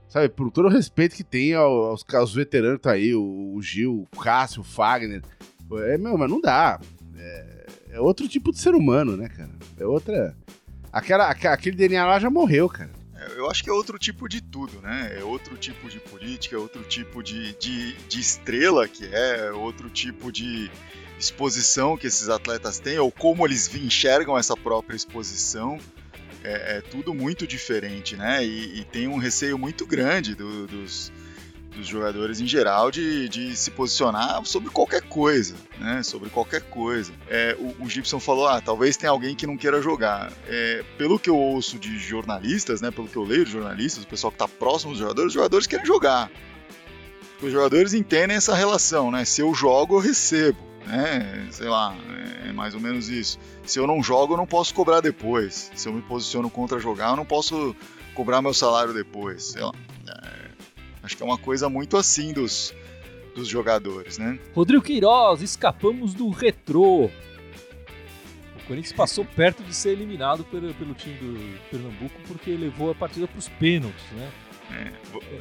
sabe, 0.09 0.29
por 0.29 0.51
todo 0.51 0.65
o 0.65 0.71
respeito 0.71 1.15
que 1.15 1.23
tem 1.23 1.53
ao- 1.53 1.85
aos, 1.85 2.05
aos 2.13 2.33
veteranos 2.33 2.77
que 2.77 2.83
tá 2.83 2.91
aí, 2.91 3.15
o, 3.15 3.53
o 3.55 3.61
Gil, 3.61 4.07
o 4.13 4.17
Cássio, 4.19 4.61
o 4.61 4.63
Fagner. 4.65 5.21
É, 5.85 5.97
meu, 5.97 6.17
mas 6.17 6.29
não 6.29 6.39
dá. 6.41 6.79
É, 7.17 7.65
é 7.91 7.99
outro 8.01 8.27
tipo 8.27 8.51
de 8.51 8.59
ser 8.59 8.75
humano, 8.75 9.17
né, 9.17 9.27
cara? 9.29 9.51
É 9.79 9.85
outra. 9.85 10.35
Aquela, 10.91 11.29
aquele 11.29 11.75
DNA 11.75 12.05
lá 12.05 12.19
já 12.19 12.29
morreu, 12.29 12.69
cara. 12.69 12.89
É, 13.15 13.37
Eu 13.39 13.49
acho 13.49 13.63
que 13.63 13.69
é 13.69 13.73
outro 13.73 13.97
tipo 13.99 14.27
de 14.29 14.41
tudo, 14.41 14.81
né? 14.81 15.15
É 15.19 15.23
outro 15.23 15.57
tipo 15.57 15.89
de 15.89 15.99
política, 15.99 16.55
é 16.55 16.59
outro 16.59 16.83
tipo 16.83 17.21
de, 17.23 17.53
de, 17.55 17.93
de 17.93 18.19
estrela 18.19 18.87
que 18.87 19.05
é, 19.05 19.47
é 19.47 19.51
outro 19.51 19.89
tipo 19.89 20.31
de 20.31 20.69
exposição 21.19 21.97
que 21.97 22.07
esses 22.07 22.29
atletas 22.29 22.79
têm, 22.79 22.99
ou 22.99 23.11
como 23.11 23.45
eles 23.45 23.73
enxergam 23.75 24.37
essa 24.37 24.55
própria 24.55 24.95
exposição. 24.95 25.77
É, 26.43 26.77
é 26.77 26.81
tudo 26.81 27.13
muito 27.13 27.47
diferente, 27.47 28.15
né? 28.15 28.45
E, 28.45 28.79
e 28.79 28.83
tem 28.85 29.07
um 29.07 29.17
receio 29.17 29.57
muito 29.57 29.85
grande 29.85 30.35
do- 30.35 30.67
dos, 30.67 31.11
dos 31.77 31.87
jogadores 31.87 32.39
em 32.39 32.47
geral 32.47 32.91
de, 32.91 33.29
de 33.29 33.55
se 33.55 33.71
posicionar 33.71 34.43
sobre 34.45 34.69
qualquer 34.69 35.01
coisa, 35.01 35.55
né? 35.79 36.03
Sobre 36.03 36.29
qualquer 36.29 36.61
coisa. 36.61 37.13
É, 37.29 37.55
o, 37.59 37.83
o 37.83 37.89
Gibson 37.89 38.19
falou, 38.19 38.47
ah, 38.47 38.59
talvez 38.59 38.97
tenha 38.97 39.11
alguém 39.11 39.35
que 39.35 39.47
não 39.47 39.55
queira 39.55 39.81
jogar. 39.81 40.31
É, 40.47 40.83
pelo 40.97 41.19
que 41.19 41.29
eu 41.29 41.37
ouço 41.37 41.77
de 41.77 41.97
jornalistas, 41.97 42.81
né? 42.81 42.91
Pelo 42.91 43.07
que 43.07 43.15
eu 43.15 43.23
leio 43.23 43.45
de 43.45 43.51
jornalistas, 43.51 44.03
o 44.03 44.07
pessoal 44.07 44.31
que 44.31 44.35
está 44.35 44.47
próximo 44.47 44.91
dos 44.91 44.99
jogadores, 44.99 45.27
os 45.27 45.33
jogadores 45.33 45.67
querem 45.67 45.85
jogar. 45.85 46.29
Os 47.41 47.51
jogadores 47.51 47.93
entendem 47.93 48.35
essa 48.35 48.55
relação, 48.55 49.11
né? 49.11 49.23
Se 49.23 49.41
eu 49.41 49.53
jogo, 49.53 49.95
eu 49.95 49.99
recebo, 49.99 50.57
né? 50.85 51.47
Sei 51.51 51.67
lá, 51.67 51.95
é 52.43 52.51
mais 52.51 52.73
ou 52.73 52.79
menos 52.79 53.09
isso. 53.09 53.37
Se 53.63 53.79
eu 53.79 53.85
não 53.85 54.01
jogo, 54.01 54.33
eu 54.33 54.37
não 54.37 54.47
posso 54.47 54.73
cobrar 54.73 55.01
depois. 55.01 55.71
Se 55.75 55.87
eu 55.87 55.93
me 55.93 56.01
posiciono 56.01 56.49
contra 56.49 56.79
jogar, 56.79 57.11
eu 57.11 57.15
não 57.15 57.25
posso 57.25 57.75
cobrar 58.15 58.41
meu 58.41 58.53
salário 58.53 58.93
depois. 58.93 59.43
Sei 59.43 59.61
lá. 59.61 59.71
É, 61.07 61.09
acho 61.09 61.15
que 61.17 61.23
é 61.23 61.25
uma 61.25 61.37
coisa 61.37 61.69
muito 61.69 61.95
assim 61.97 62.33
dos, 62.33 62.73
dos 63.33 63.47
jogadores, 63.47 64.17
né? 64.17 64.37
Rodrigo 64.53 64.83
Queiroz, 64.83 65.41
escapamos 65.41 66.13
do 66.13 66.29
retrô. 66.29 67.05
O 67.05 68.67
Corinthians 68.67 68.91
passou 68.93 69.23
perto 69.35 69.63
de 69.63 69.73
ser 69.73 69.91
eliminado 69.91 70.43
pelo, 70.45 70.73
pelo 70.73 70.93
time 70.93 71.15
do 71.15 71.59
Pernambuco 71.71 72.15
porque 72.27 72.51
levou 72.51 72.91
a 72.91 72.95
partida 72.95 73.27
para 73.27 73.39
os 73.39 73.47
pênaltis, 73.47 74.03
né? 74.11 74.29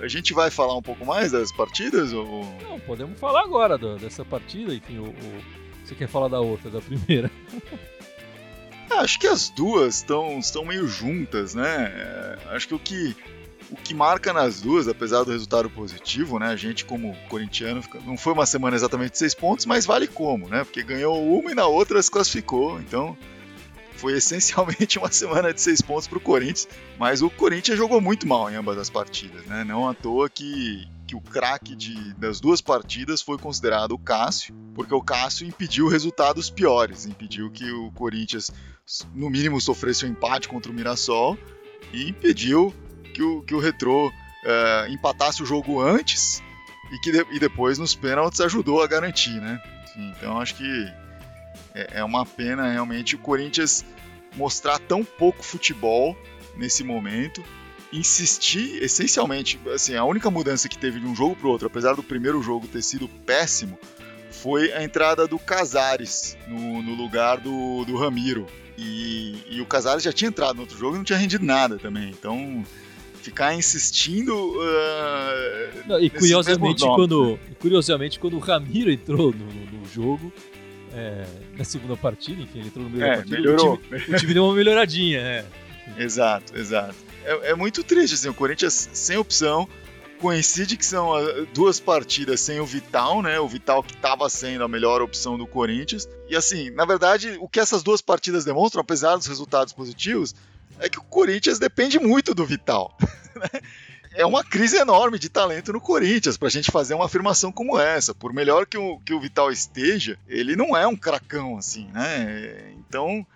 A 0.01 0.07
gente 0.07 0.33
vai 0.33 0.53
falar 0.53 0.77
um 0.77 0.83
pouco 0.83 1.05
mais 1.05 1.33
das 1.33 1.51
partidas? 1.51 2.13
Ou... 2.13 2.45
Não, 2.63 2.79
podemos 2.79 3.19
falar 3.19 3.43
agora 3.43 3.77
do- 3.77 3.97
dessa 3.97 4.25
partida, 4.25 4.73
enfim, 4.73 4.99
o, 4.99 5.07
o- 5.09 5.43
você 5.85 5.97
quer 5.97 6.07
falar 6.07 6.29
da 6.29 6.39
outra, 6.41 6.71
da 6.71 6.81
primeira? 6.81 7.29
Ah, 8.89 9.01
Acho 9.03 9.19
que 9.19 9.27
as 9.27 9.49
duas 9.51 9.97
estão 9.97 10.39
estão 10.39 10.65
meio 10.65 10.87
juntas, 10.87 11.57
né? 11.57 11.93
É, 11.93 12.39
Acho 12.55 12.69
que 12.69 12.75
o 12.77 12.79
que 12.79 13.17
o 13.71 13.77
que 13.77 13.95
marca 13.95 14.33
nas 14.33 14.61
duas, 14.61 14.87
apesar 14.89 15.25
do 15.25 15.33
resultado 15.33 15.69
positivo, 15.69 16.39
né? 16.39 16.47
A 16.47 16.57
gente 16.57 16.85
como 16.85 17.17
corintiano 17.29 17.83
não 18.05 18.17
foi 18.17 18.33
uma 18.33 18.47
semana 18.47 18.77
exatamente 18.77 19.13
de 19.13 19.19
seis 19.19 19.35
pontos, 19.35 19.67
mas 19.67 19.87
vale 19.87 20.07
como, 20.07 20.49
né? 20.49 20.65
Porque 20.65 20.83
ganhou 20.83 21.39
uma 21.39 21.51
e 21.51 21.55
na 21.55 21.67
outra 21.67 22.03
se 22.03 22.11
classificou, 22.11 22.81
então 22.81 23.17
foi 23.97 24.15
essencialmente 24.15 24.99
uma 25.01 25.11
semana 25.11 25.53
de 25.53 25.61
seis 25.61 25.81
pontos 25.81 26.07
para 26.07 26.19
o 26.19 26.21
Corinthians. 26.21 26.69
Mas 26.99 27.23
o 27.23 27.31
Corinthians 27.31 27.79
jogou 27.79 28.01
muito 28.01 28.27
mal 28.27 28.51
em 28.51 28.55
ambas 28.55 28.79
as 28.79 28.91
partidas, 28.91 29.45
né? 29.47 29.65
Não 29.65 29.89
à 29.89 29.95
toa 29.95 30.29
que 30.29 30.89
que 31.07 31.15
o 31.15 31.21
craque 31.21 31.77
das 32.19 32.41
duas 32.41 32.61
partidas 32.61 33.23
foi 33.23 33.39
considerado 33.39 33.93
o 33.93 33.99
Cássio, 33.99 34.53
porque 34.75 34.93
o 34.93 35.01
Cássio 35.01 35.47
impediu 35.47 35.87
resultados 35.87 36.51
piores, 36.51 37.07
impediu 37.07 37.49
que 37.49 37.71
o 37.71 37.93
Corinthians 37.93 38.51
no 39.15 39.31
mínimo 39.31 39.61
sofresse 39.61 40.05
um 40.05 40.09
empate 40.09 40.49
contra 40.49 40.71
o 40.71 40.75
Mirassol 40.75 41.39
e 41.93 42.09
impediu 42.09 42.75
que 43.17 43.23
o, 43.23 43.41
que 43.43 43.55
o 43.55 43.59
Retrô 43.59 44.13
eh, 44.45 44.87
empatasse 44.91 45.43
o 45.43 45.47
jogo 45.47 45.81
antes 45.81 46.43
e 46.93 46.99
que 46.99 47.11
de- 47.11 47.27
e 47.35 47.39
depois 47.39 47.79
nos 47.79 47.95
pênaltis 47.95 48.41
ajudou 48.43 48.83
a 48.83 48.87
garantir, 48.87 49.41
né? 49.41 49.59
Então 49.97 50.39
acho 50.39 50.55
que 50.55 50.93
é, 51.75 52.01
é 52.01 52.05
uma 52.05 52.27
pena 52.27 52.71
realmente 52.71 53.15
o 53.17 53.19
Corinthians 53.19 53.85
mostrar 54.37 54.79
tão 54.79 55.03
pouco 55.03 55.43
futebol 55.43 56.15
nesse 56.57 56.85
momento, 56.85 57.43
insistir 57.91 58.83
essencialmente, 58.83 59.59
assim, 59.75 59.95
a 59.97 60.05
única 60.05 60.31
mudança 60.31 60.69
que 60.69 60.77
teve 60.77 61.01
de 61.01 61.07
um 61.07 61.15
jogo 61.17 61.35
para 61.37 61.49
outro, 61.49 61.67
apesar 61.67 61.95
do 61.95 62.03
primeiro 62.03 62.43
jogo 62.43 62.67
ter 62.69 62.83
sido 62.83 63.09
péssimo, 63.09 63.79
foi 64.31 64.73
a 64.73 64.83
entrada 64.83 65.27
do 65.27 65.39
Casares 65.39 66.37
no, 66.47 66.83
no 66.83 66.95
lugar 66.95 67.39
do, 67.41 67.85
do 67.87 67.97
Ramiro. 67.97 68.47
E, 68.77 69.43
e 69.49 69.61
o 69.63 69.67
Casares 69.67 70.03
já 70.03 70.13
tinha 70.13 70.29
entrado 70.29 70.57
no 70.57 70.61
outro 70.63 70.77
jogo 70.77 70.97
e 70.97 70.99
não 70.99 71.05
tinha 71.05 71.19
rendido 71.19 71.45
nada 71.47 71.79
também. 71.79 72.11
Então 72.11 72.63
ficar 73.27 73.55
insistindo. 73.55 74.35
Uh, 74.35 75.89
Não, 75.89 76.01
e 76.01 76.09
curiosamente 76.09 76.85
quando, 76.85 77.39
curiosamente, 77.59 78.19
quando 78.21 78.37
o 78.37 78.39
Ramiro 78.39 78.91
entrou 78.91 79.33
no, 79.33 79.47
no, 79.47 79.81
no 79.81 79.89
jogo, 79.89 80.33
é, 80.93 81.27
na 81.57 81.65
segunda 81.65 81.97
partida, 81.97 82.41
enfim, 82.41 82.61
ele 82.61 82.69
entrou 82.69 82.85
no 82.85 82.91
meio 82.91 83.05
é, 83.05 83.11
da 83.11 83.17
partida, 83.17 83.37
melhorou. 83.37 83.75
O, 83.75 83.79
time, 83.79 83.97
o 83.97 84.19
time 84.19 84.35
deu 84.35 84.45
uma 84.45 84.55
melhoradinha. 84.55 85.19
É. 85.21 85.45
Exato, 85.99 86.57
exato. 86.59 86.97
É, 87.25 87.51
é, 87.51 87.55
muito 87.55 87.85
triste, 87.85 88.15
assim, 88.15 88.29
o 88.29 88.35
Corinthians 88.35 88.91
sem 88.93 89.17
opção. 89.17 89.69
Coincide 90.19 90.77
que 90.77 90.85
são 90.85 91.15
ah, 91.15 91.21
duas 91.55 91.79
partidas 91.79 92.41
sem 92.41 92.59
o 92.59 92.67
Vital, 92.67 93.23
né? 93.23 93.39
O 93.39 93.47
Vital 93.47 93.85
que 93.85 93.95
estava 93.95 94.29
sendo 94.29 94.65
a 94.65 94.69
melhor 94.69 95.01
opção 95.01 95.39
do 95.39 95.47
Corinthians. 95.47 96.09
E 96.29 96.35
assim, 96.35 96.71
na 96.71 96.85
verdade, 96.85 97.37
o 97.39 97.49
que 97.49 97.61
essas 97.61 97.85
duas 97.85 98.01
partidas 98.01 98.45
demonstram, 98.45 98.81
apesar 98.81 99.17
dos 99.17 99.27
resultados 99.27 99.73
positivos, 99.73 100.35
é 100.79 100.89
que 100.89 100.99
o 100.99 101.03
Corinthians 101.03 101.59
depende 101.59 101.99
muito 101.99 102.35
do 102.35 102.45
Vital. 102.45 102.97
É 104.17 104.25
uma 104.25 104.43
crise 104.43 104.79
enorme 104.79 105.19
de 105.19 105.29
talento 105.29 105.75
no 105.75 105.81
Corinthians 105.81 106.39
para 106.39 106.49
a 106.49 106.51
gente 106.51 106.71
fazer 106.71 106.95
uma 106.95 107.05
afirmação 107.05 107.53
como 107.53 107.79
essa. 107.79 108.15
Por 108.15 108.33
melhor 108.33 108.65
que 108.65 108.79
o, 108.79 108.99
que 109.01 109.13
o 109.13 109.21
Vital 109.21 109.53
esteja, 109.53 110.19
ele 110.27 110.57
não 110.57 110.75
é 110.75 110.87
um 110.87 110.97
cracão 110.97 111.59
assim, 111.59 111.87
né? 111.93 112.73
Então, 112.79 113.27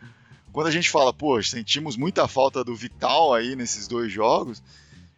quando 0.50 0.68
a 0.68 0.70
gente 0.70 0.88
fala, 0.88 1.12
pô, 1.12 1.40
sentimos 1.42 1.98
muita 1.98 2.26
falta 2.26 2.64
do 2.64 2.74
Vital 2.74 3.34
aí 3.34 3.54
nesses 3.54 3.86
dois 3.86 4.10
jogos, 4.10 4.62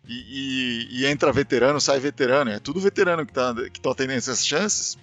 e, 0.04 0.88
e, 0.90 1.00
e, 1.00 1.06
entra 1.06 1.32
veterano, 1.32 1.80
sai 1.80 2.00
veterano. 2.00 2.50
É 2.50 2.58
tudo 2.58 2.80
veterano 2.80 3.24
que 3.24 3.32
tá, 3.32 3.54
que 3.54 3.78
estão 3.78 3.94
tendo 3.94 4.12
essas 4.12 4.44
chances. 4.44 4.98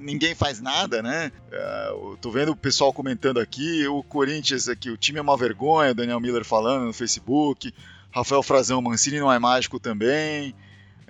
Ninguém 0.00 0.34
faz 0.34 0.60
nada, 0.60 1.02
né? 1.02 1.32
Uh, 1.50 2.16
tô 2.18 2.30
vendo 2.30 2.52
o 2.52 2.56
pessoal 2.56 2.92
comentando 2.92 3.40
aqui, 3.40 3.86
o 3.88 4.02
Corinthians 4.02 4.68
aqui, 4.68 4.90
o 4.90 4.96
time 4.96 5.18
é 5.18 5.22
uma 5.22 5.36
vergonha, 5.36 5.94
Daniel 5.94 6.20
Miller 6.20 6.44
falando 6.44 6.86
no 6.86 6.92
Facebook, 6.92 7.74
Rafael 8.12 8.42
Frazão, 8.42 8.80
Mancini 8.80 9.18
não 9.18 9.32
é 9.32 9.38
mágico 9.38 9.80
também. 9.80 10.54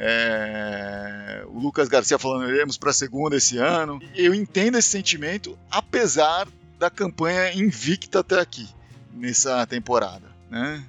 É, 0.02 1.44
o 1.46 1.58
Lucas 1.58 1.86
Garcia 1.86 2.18
falando, 2.18 2.48
iremos 2.48 2.78
para 2.78 2.88
a 2.88 2.94
segunda 2.94 3.36
esse 3.36 3.58
ano. 3.58 4.00
Eu 4.14 4.34
entendo 4.34 4.78
esse 4.78 4.88
sentimento, 4.88 5.58
apesar 5.70 6.48
da 6.78 6.88
campanha 6.88 7.52
invicta 7.52 8.20
até 8.20 8.40
aqui, 8.40 8.66
nessa 9.12 9.66
temporada. 9.66 10.26
Né? 10.48 10.82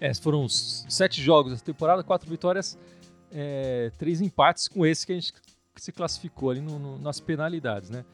É, 0.00 0.14
foram 0.14 0.48
sete 0.48 1.20
jogos 1.20 1.52
essa 1.52 1.64
temporada, 1.64 2.04
quatro 2.04 2.30
vitórias, 2.30 2.78
é, 3.32 3.90
três 3.98 4.20
empates 4.20 4.68
com 4.68 4.86
esse 4.86 5.04
que 5.04 5.12
a 5.12 5.16
gente 5.16 5.32
se 5.82 5.92
classificou 5.92 6.50
ali 6.50 6.60
no, 6.60 6.78
no, 6.78 6.98
nas 6.98 7.20
penalidades, 7.20 7.90
né? 7.90 8.04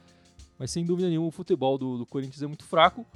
Mas 0.58 0.70
sem 0.70 0.84
dúvida 0.84 1.08
nenhuma 1.08 1.28
o 1.28 1.32
futebol 1.32 1.76
do, 1.76 1.98
do 1.98 2.06
Corinthians 2.06 2.42
é 2.42 2.46
muito 2.46 2.64
fraco. 2.64 3.06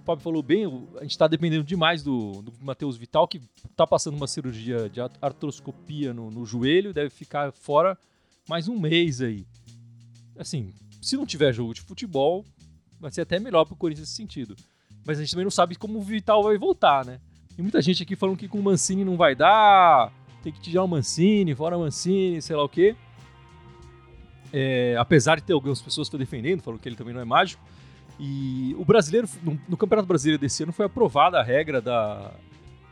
O 0.00 0.04
Fábio 0.04 0.22
falou 0.22 0.42
bem, 0.42 0.64
a 0.96 1.02
gente 1.02 1.12
está 1.12 1.26
dependendo 1.26 1.64
demais 1.64 2.02
do, 2.02 2.42
do 2.42 2.52
Matheus 2.60 2.96
Vital, 2.96 3.26
que 3.26 3.40
está 3.70 3.86
passando 3.86 4.16
uma 4.16 4.26
cirurgia 4.26 4.88
de 4.88 5.00
artroscopia 5.00 6.12
no, 6.12 6.30
no 6.30 6.44
joelho, 6.44 6.92
deve 6.92 7.10
ficar 7.10 7.52
fora 7.52 7.96
mais 8.48 8.68
um 8.68 8.78
mês 8.78 9.20
aí. 9.20 9.46
Assim, 10.38 10.72
se 11.00 11.16
não 11.16 11.26
tiver 11.26 11.52
jogo 11.52 11.74
de 11.74 11.80
futebol, 11.80 12.44
vai 13.00 13.10
ser 13.10 13.22
até 13.22 13.38
melhor 13.38 13.64
para 13.64 13.74
o 13.74 13.76
Corinthians 13.76 14.08
nesse 14.08 14.16
sentido. 14.16 14.56
Mas 15.04 15.18
a 15.18 15.22
gente 15.22 15.30
também 15.30 15.44
não 15.44 15.50
sabe 15.50 15.76
como 15.76 15.98
o 15.98 16.02
Vital 16.02 16.42
vai 16.42 16.58
voltar, 16.58 17.04
né? 17.04 17.20
Tem 17.54 17.62
muita 17.62 17.80
gente 17.82 18.02
aqui 18.02 18.14
falando 18.14 18.36
que 18.36 18.48
com 18.48 18.58
o 18.58 18.62
Mancini 18.62 19.04
não 19.04 19.16
vai 19.16 19.34
dar, 19.34 20.12
tem 20.42 20.52
que 20.52 20.60
tirar 20.60 20.84
o 20.84 20.88
Mancini, 20.88 21.54
fora 21.54 21.76
o 21.76 21.80
Mancini, 21.80 22.40
sei 22.40 22.54
lá 22.54 22.62
o 22.62 22.68
quê. 22.68 22.94
É, 24.52 24.96
apesar 24.98 25.36
de 25.36 25.42
ter 25.42 25.52
algumas 25.52 25.80
pessoas 25.80 26.08
que 26.08 26.16
estão 26.16 26.18
defendendo, 26.18 26.62
falando 26.62 26.80
que 26.80 26.88
ele 26.88 26.96
também 26.96 27.14
não 27.14 27.20
é 27.20 27.24
mágico. 27.24 27.62
E 28.18 28.74
o 28.78 28.84
brasileiro, 28.84 29.28
no, 29.42 29.60
no 29.68 29.76
Campeonato 29.76 30.08
Brasileiro 30.08 30.40
desse 30.40 30.62
ano, 30.62 30.72
foi 30.72 30.86
aprovada 30.86 31.38
a 31.38 31.42
regra 31.42 31.80
da, 31.80 32.32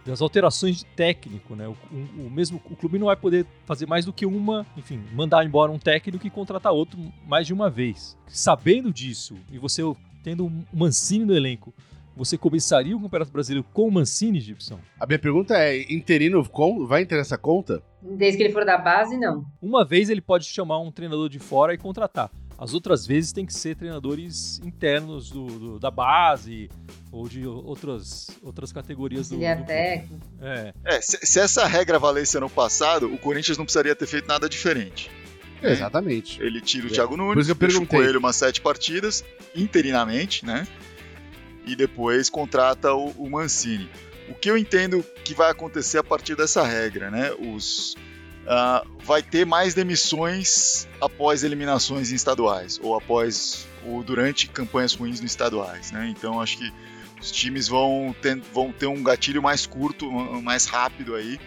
das 0.05 0.23
alterações 0.23 0.79
de 0.79 0.85
técnico, 0.85 1.57
né? 1.57 1.67
O, 1.67 1.77
o, 1.93 2.31
mesmo 2.31 2.63
o 2.71 2.77
clube 2.77 2.99
não 2.99 3.07
vai 3.07 3.17
poder 3.17 3.45
fazer 3.65 3.87
mais 3.87 4.05
do 4.05 4.13
que 4.13 4.25
uma, 4.25 4.65
enfim, 4.77 5.03
mandar 5.13 5.45
embora 5.45 5.73
um 5.73 5.79
técnico 5.79 6.27
e 6.27 6.31
contratar 6.31 6.73
outro 6.73 6.99
mais 7.27 7.47
de 7.47 7.53
uma 7.53 7.69
vez. 7.69 8.17
Sabendo 8.29 8.93
disso 8.93 9.37
e 9.51 9.59
você 9.59 9.83
tendo 10.23 10.47
um 10.47 10.65
Mancini 10.73 11.25
no 11.25 11.35
elenco, 11.35 11.75
você 12.16 12.38
começaria 12.38 12.96
o 12.96 13.00
Campeonato 13.00 13.30
Brasileiro 13.30 13.66
com 13.73 13.87
o 13.87 13.90
Mancini, 13.90 14.40
Gibson? 14.40 14.80
A 14.99 15.06
minha 15.06 15.18
pergunta 15.18 15.54
é: 15.56 15.82
interino 15.92 16.42
vai 16.87 17.02
entrar 17.02 17.18
nessa 17.18 17.37
conta? 17.37 17.82
Desde 18.00 18.38
que 18.38 18.44
ele 18.44 18.52
for 18.52 18.64
da 18.64 18.78
base, 18.78 19.16
não. 19.18 19.44
Uma 19.61 19.85
vez 19.85 20.08
ele 20.08 20.20
pode 20.20 20.46
chamar 20.46 20.80
um 20.80 20.90
treinador 20.90 21.28
de 21.28 21.38
fora 21.38 21.75
e 21.75 21.78
contratar. 21.78 22.30
As 22.58 22.73
outras 22.73 23.06
vezes 23.06 23.32
tem 23.32 23.44
que 23.44 23.52
ser 23.52 23.76
treinadores 23.76 24.61
internos 24.64 25.30
do, 25.30 25.44
do 25.44 25.78
da 25.78 25.90
base 25.90 26.70
ou 27.12 27.28
de 27.28 27.46
outras, 27.46 28.28
outras 28.42 28.73
categorias 28.73 29.28
do, 29.28 29.37
do 29.37 29.66
técnico. 29.66 30.26
É. 30.40 30.73
é 30.85 31.00
se, 31.02 31.18
se, 31.23 31.38
essa 31.38 31.66
regra 31.66 31.99
valesse 31.99 32.38
ano 32.38 32.49
passado, 32.49 33.12
o 33.12 33.18
Corinthians 33.18 33.58
não 33.58 33.66
precisaria 33.66 33.94
ter 33.94 34.06
feito 34.06 34.26
nada 34.26 34.49
diferente. 34.49 35.11
É, 35.62 35.73
exatamente. 35.73 36.42
Ele 36.42 36.61
tira 36.62 36.87
o 36.87 36.90
é. 36.90 36.92
Thiago 36.92 37.16
Nunes, 37.16 37.46
deixa 37.46 37.78
o 37.78 37.87
Coelho 37.87 38.18
umas 38.18 38.37
sete 38.37 38.61
partidas, 38.62 39.23
interinamente, 39.54 40.44
né? 40.44 40.66
E 41.66 41.75
depois 41.75 42.30
contrata 42.30 42.94
o, 42.94 43.11
o 43.11 43.28
Mancini. 43.28 43.90
O 44.28 44.35
que 44.35 44.50
eu 44.50 44.56
entendo 44.56 45.04
que 45.25 45.35
vai 45.35 45.50
acontecer 45.50 45.99
a 45.99 46.04
partir 46.04 46.37
dessa 46.37 46.62
regra, 46.64 47.11
né? 47.11 47.32
Os, 47.38 47.94
uh, 48.44 48.87
vai 49.04 49.23
ter 49.23 49.44
mais 49.44 49.75
demissões 49.75 50.88
após 51.00 51.44
eliminações 51.44 52.11
em 52.11 52.14
estaduais 52.14 52.80
ou 52.82 52.96
após 52.96 53.66
ou 53.85 54.02
durante 54.02 54.49
campanhas 54.49 54.94
ruins 54.94 55.20
no 55.20 55.26
estaduais, 55.26 55.92
né? 55.92 56.12
Então 56.16 56.40
acho 56.40 56.58
que 56.58 56.73
os 57.20 57.30
times 57.30 57.68
vão 57.68 58.14
ter, 58.20 58.40
vão 58.52 58.73
ter 58.73 58.87
um 58.87 59.02
gatilho 59.02 59.42
mais 59.42 59.66
curto, 59.66 60.11
mais 60.42 60.66
rápido 60.66 61.14
aí 61.14 61.38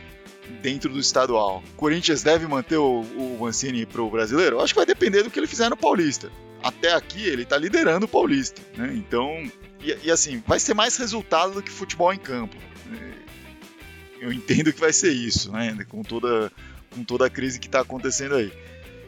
dentro 0.62 0.92
do 0.92 1.00
estadual. 1.00 1.64
O 1.74 1.76
Corinthians 1.76 2.24
deve 2.24 2.48
manter 2.48 2.78
o, 2.78 3.02
o 3.02 3.38
Mancini 3.42 3.86
para 3.86 4.02
o 4.02 4.10
brasileiro? 4.10 4.60
Acho 4.62 4.74
que 4.74 4.80
vai 4.80 4.86
depender 4.86 5.24
do 5.24 5.30
que 5.30 5.40
ele 5.40 5.48
fizer 5.48 5.70
no 5.70 5.78
Paulista. 5.78 6.32
Até 6.62 6.94
aqui 6.94 7.26
ele 7.26 7.44
está 7.44 7.58
liderando 7.58 8.06
o 8.06 8.10
Paulista, 8.10 8.62
né? 8.76 8.94
Então 8.96 9.50
e, 9.82 9.98
e, 10.04 10.12
assim, 10.12 10.44
vai 10.46 10.60
ser 10.60 10.74
mais 10.74 10.98
resultado 10.98 11.54
do 11.54 11.64
que 11.64 11.72
futebol 11.72 12.14
em 12.14 12.18
campo. 12.18 12.56
É, 12.92 14.26
eu 14.26 14.34
entendo 14.34 14.74
que 14.74 14.80
vai 14.80 14.92
ser 14.92 15.12
isso, 15.12 15.52
né? 15.52 15.78
Com 15.88 16.04
toda, 16.04 16.52
com 16.92 17.04
toda 17.04 17.26
a 17.26 17.30
crise 17.30 17.60
que 17.60 17.68
está 17.68 17.82
acontecendo 17.82 18.36
aí. 18.36 18.52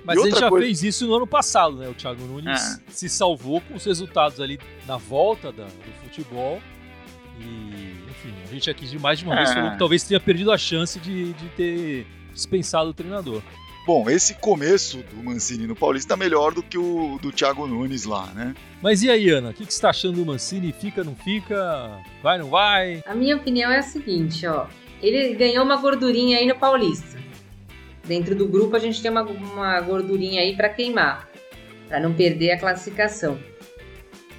Mas 0.04 0.18
ele 0.18 0.32
já 0.32 0.50
coisa... 0.50 0.66
fez 0.66 0.82
isso 0.82 1.06
no 1.06 1.14
ano 1.14 1.28
passado, 1.28 1.78
né? 1.78 1.88
O 1.88 1.94
Thiago 1.94 2.24
Nunes 2.24 2.60
é. 2.60 2.80
se 2.90 3.08
salvou 3.08 3.62
com 3.62 3.76
os 3.76 3.86
resultados 3.86 4.40
ali 4.40 4.60
na 4.88 4.98
volta 4.98 5.52
da, 5.52 5.66
do 5.66 5.92
futebol. 6.02 6.62
E, 7.40 8.10
enfim, 8.10 8.34
a 8.44 8.48
gente 8.48 8.70
aqui 8.70 8.86
de 8.86 8.98
mais 8.98 9.20
de 9.20 9.26
uma 9.26 9.36
é. 9.36 9.38
vez 9.38 9.54
falou 9.54 9.72
que 9.72 9.78
talvez 9.78 10.04
tenha 10.04 10.20
perdido 10.20 10.52
a 10.52 10.58
chance 10.58 11.00
de, 11.00 11.34
de 11.34 11.50
ter 11.50 12.08
dispensado 12.34 12.90
o 12.90 12.94
treinador. 12.94 13.42
Bom, 13.86 14.08
esse 14.10 14.36
começo 14.36 14.98
do 14.98 15.24
Mancini 15.24 15.66
no 15.66 15.76
Paulista 15.76 16.14
é 16.14 16.18
melhor 16.18 16.54
do 16.54 16.62
que 16.62 16.78
o 16.78 17.18
do 17.20 17.32
Thiago 17.32 17.66
Nunes 17.66 18.06
lá, 18.06 18.28
né? 18.28 18.54
Mas 18.80 19.02
e 19.02 19.10
aí, 19.10 19.30
Ana? 19.30 19.50
O 19.50 19.54
que, 19.54 19.66
que 19.66 19.74
você 19.74 19.78
está 19.78 19.90
achando 19.90 20.18
do 20.18 20.26
Mancini? 20.26 20.72
Fica, 20.72 21.04
não 21.04 21.16
fica? 21.16 22.00
Vai, 22.22 22.38
não 22.38 22.50
vai? 22.50 23.04
A 23.08 23.16
minha 23.16 23.36
opinião 23.36 23.72
é 23.72 23.80
a 23.80 23.84
seguinte, 23.84 24.46
ó. 24.46 24.68
Ele 25.02 25.34
ganhou 25.34 25.66
uma 25.66 25.78
gordurinha 25.78 26.38
aí 26.38 26.46
no 26.46 26.56
Paulista. 26.56 27.20
Dentro 28.06 28.36
do 28.36 28.48
grupo 28.48 28.76
a 28.76 28.80
gente 28.80 29.02
tem 29.02 29.10
uma, 29.10 29.24
uma 29.24 29.82
gordurinha 29.82 30.42
aí 30.42 30.56
para 30.56 30.70
queimar, 30.70 31.28
para 31.88 32.00
não 32.00 32.14
perder 32.14 32.52
a 32.52 32.60
classificação. 32.60 33.40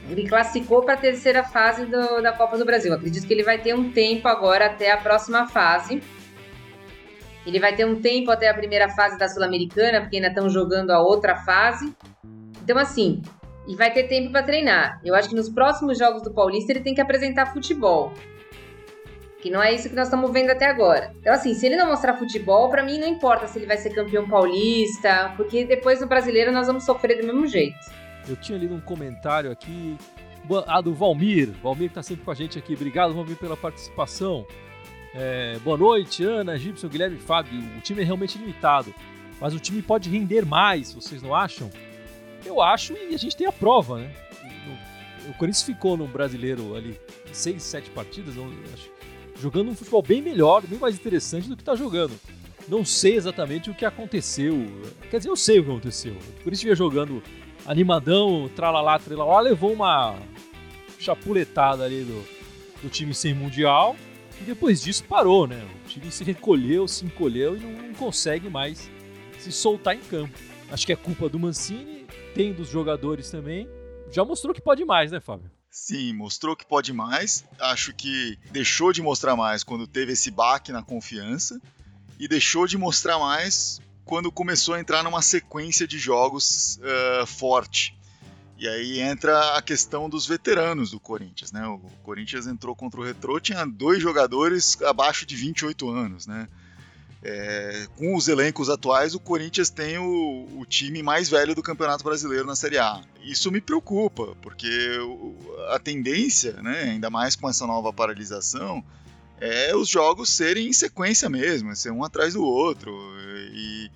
Ele 0.09 0.29
classificou 0.29 0.83
para 0.83 0.95
a 0.95 0.97
terceira 0.97 1.43
fase 1.43 1.85
do, 1.85 2.23
da 2.23 2.33
Copa 2.33 2.57
do 2.57 2.65
Brasil. 2.65 2.93
Acredito 2.93 3.27
que 3.27 3.33
ele 3.33 3.43
vai 3.43 3.59
ter 3.59 3.75
um 3.75 3.91
tempo 3.91 4.29
agora 4.29 4.67
até 4.67 4.93
a 4.93 4.97
próxima 4.97 5.49
fase 5.49 6.01
ele 7.47 7.59
vai 7.59 7.75
ter 7.75 7.85
um 7.85 8.01
tempo 8.01 8.31
até 8.31 8.49
a 8.49 8.55
primeira 8.55 8.89
fase 8.89 9.19
da 9.19 9.29
Sul-Americana, 9.29 10.01
porque 10.01 10.17
ainda 10.17 10.29
estão 10.29 10.49
jogando 10.49 10.91
a 10.91 11.01
outra 11.01 11.37
fase. 11.37 11.93
Então, 12.63 12.79
assim, 12.79 13.21
e 13.67 13.75
vai 13.77 13.93
ter 13.93 14.05
tempo 14.05 14.31
para 14.31 14.43
treinar. 14.43 15.01
Eu 15.05 15.15
acho 15.15 15.29
que 15.29 15.35
nos 15.35 15.49
próximos 15.49 15.99
jogos 15.99 16.23
do 16.23 16.33
Paulista 16.33 16.73
ele 16.73 16.81
tem 16.81 16.95
que 16.95 17.01
apresentar 17.01 17.53
futebol. 17.53 18.13
Que 19.41 19.51
não 19.51 19.61
é 19.61 19.73
isso 19.73 19.89
que 19.89 19.97
nós 19.97 20.07
estamos 20.07 20.31
vendo 20.31 20.51
até 20.51 20.67
agora. 20.67 21.13
Então, 21.19 21.35
assim, 21.35 21.53
se 21.53 21.67
ele 21.67 21.77
não 21.77 21.89
mostrar 21.89 22.15
futebol, 22.15 22.69
para 22.69 22.83
mim 22.85 22.99
não 22.99 23.09
importa 23.09 23.49
se 23.49 23.59
ele 23.59 23.67
vai 23.67 23.77
ser 23.77 23.91
campeão 23.91 24.29
paulista, 24.29 25.33
porque 25.37 25.65
depois 25.65 26.01
no 26.01 26.07
brasileiro 26.07 26.53
nós 26.53 26.69
vamos 26.69 26.85
sofrer 26.85 27.21
do 27.21 27.27
mesmo 27.27 27.47
jeito. 27.47 27.77
Eu 28.29 28.37
tinha 28.37 28.57
lido 28.57 28.75
um 28.75 28.81
comentário 28.81 29.51
aqui, 29.51 29.97
a 30.69 30.81
do 30.81 30.95
Valmir. 30.95 31.51
Valmir 31.61 31.89
que 31.89 31.95
tá 31.97 32.03
sempre 32.05 32.25
com 32.25 32.31
a 32.31 32.35
gente 32.35 32.57
aqui. 32.57 32.75
Obrigado, 32.75 33.13
Valmir, 33.15 33.37
pela 33.37 33.57
participação. 33.57 34.47
É, 35.15 35.59
boa 35.59 35.77
noite, 35.77 36.25
Ana, 36.25 36.57
Gibson, 36.57 36.89
Guilherme 36.89 37.19
Fábio. 37.19 37.61
O 37.77 37.81
time 37.81 38.01
é 38.01 38.05
realmente 38.05 38.39
limitado, 38.39 38.95
mas 39.39 39.53
o 39.55 39.61
time 39.61 39.83
pode 39.83 40.09
render 40.09 40.47
mais, 40.47 40.95
vocês 40.95 41.21
não 41.21 41.35
acham? 41.35 41.71
Eu 42.45 42.63
acho 42.63 42.95
e 42.95 43.15
a 43.15 43.19
gente 43.19 43.37
tem 43.37 43.47
a 43.47 43.53
prova, 43.53 43.99
né? 43.99 44.11
O 45.29 45.35
Corinthians 45.35 45.63
ficou 45.63 45.97
no 45.97 46.09
brasileiro 46.09 46.75
ali 46.75 46.99
seis, 47.31 47.63
sete 47.63 47.91
partidas, 47.91 48.35
acho, 48.73 48.91
jogando 49.41 49.71
um 49.71 49.75
futebol 49.75 50.03
bem 50.03 50.23
melhor, 50.23 50.63
bem 50.67 50.79
mais 50.79 50.97
interessante 50.97 51.49
do 51.49 51.57
que 51.57 51.63
está 51.63 51.77
jogando. 51.77 52.19
Não 52.67 52.85
sei 52.85 53.15
exatamente 53.15 53.71
o 53.71 53.75
que 53.75 53.85
aconteceu. 53.85 54.67
Quer 55.11 55.19
dizer, 55.19 55.29
eu 55.29 55.37
sei 55.37 55.59
o 55.59 55.65
que 55.65 55.71
aconteceu. 55.71 56.13
O 56.13 56.45
Corinthians 56.45 56.63
vinha 56.63 56.75
jogando 56.75 57.23
animadão, 57.67 58.51
tralalá, 58.57 58.99
tralalá, 58.99 59.41
levou 59.41 59.73
uma 59.73 60.17
chapuletada 60.99 61.85
ali 61.85 62.03
do, 62.03 62.25
do 62.83 62.89
time 62.89 63.13
sem 63.13 63.35
mundial 63.35 63.95
E 64.43 64.45
depois 64.45 64.83
disso 64.83 65.05
parou, 65.05 65.47
né? 65.47 65.65
O 65.85 65.89
time 65.89 66.11
se 66.11 66.25
recolheu, 66.25 66.89
se 66.89 67.05
encolheu 67.05 67.57
e 67.57 67.61
não, 67.61 67.95
consegue 67.95 68.51
mais 68.51 68.91
se 69.39 69.53
soltar 69.53 69.95
em 69.95 70.01
campo. 70.01 70.37
Acho 70.69 70.85
que 70.85 70.93
é 70.93 70.97
culpa 70.97 71.29
do 71.29 71.39
Mancini, 71.39 72.05
tem 72.35 72.53
dos 72.53 72.69
jogadores 72.69 73.31
também. 73.31 73.69
Já 74.11 74.25
mostrou 74.25 74.53
que 74.53 74.61
pode 74.61 74.85
mais, 74.85 75.13
né, 75.13 75.21
Fábio? 75.21 75.49
Sim, 75.71 76.13
mostrou 76.15 76.57
que 76.57 76.67
pode 76.67 76.93
mais. 76.93 77.45
Acho 77.61 77.95
que 77.95 78.37
deixou 78.51 78.93
de 78.93 79.01
mostrar 79.01 79.37
mais 79.37 79.63
quando 79.63 79.87
teve 79.87 80.15
esse 80.15 80.29
baque 80.29 80.73
na 80.73 80.83
confiança 80.83 81.61
e 82.19 82.27
deixou 82.27 82.67
de 82.67 82.77
mostrar 82.77 83.21
mais 83.21 83.81
quando 84.05 84.33
começou 84.33 84.75
a 84.75 84.81
entrar 84.81 85.05
numa 85.05 85.23
sequência 85.23 85.87
de 85.87 86.01
jogos 86.01 86.81
uh, 86.83 87.27
forte. 87.29 87.97
E 88.63 88.69
aí 88.69 89.01
entra 89.01 89.57
a 89.57 89.61
questão 89.61 90.09
dos 90.09 90.25
veteranos 90.25 90.93
do 90.93 91.01
Corinthians, 91.01 91.51
né? 91.51 91.67
O 91.67 91.81
Corinthians 92.05 92.47
entrou 92.47 92.77
contra 92.77 93.01
o 93.01 93.03
Retrô, 93.03 93.41
tinha 93.41 93.67
dois 93.67 94.01
jogadores 94.01 94.81
abaixo 94.83 95.27
de 95.27 95.35
28 95.35 95.91
anos, 95.91 96.29
né? 96.29 96.47
É, 97.25 97.89
com 97.97 98.15
os 98.15 98.29
elencos 98.29 98.71
atuais, 98.71 99.17
o 99.17 99.19
Corinthians 99.19 99.69
tem 99.69 99.99
o, 99.99 100.47
o, 100.61 100.65
time 100.65 101.03
mais 101.03 101.29
velho 101.29 101.57
do 101.57 101.63
Campeonato 101.63 102.05
Brasileiro 102.05 102.47
na 102.47 102.55
Série 102.55 102.79
A. 102.79 103.03
Isso 103.25 103.51
me 103.51 103.61
preocupa, 103.61 104.37
porque 104.41 104.71
a 105.71 105.81
tendência, 105.81 106.53
né, 106.63 106.83
ainda 106.83 107.11
mais 107.11 107.35
com 107.35 107.51
essa 107.51 107.67
nova 107.67 107.93
paralisação, 107.93 108.85
é 109.41 109.75
os 109.75 109.89
jogos 109.89 110.31
serem 110.31 110.69
em 110.69 110.73
sequência 110.73 111.29
mesmo, 111.29 111.75
ser 111.75 111.91
um 111.91 112.05
atrás 112.05 112.35
do 112.35 112.45
outro. 112.45 112.93
E, 113.53 113.91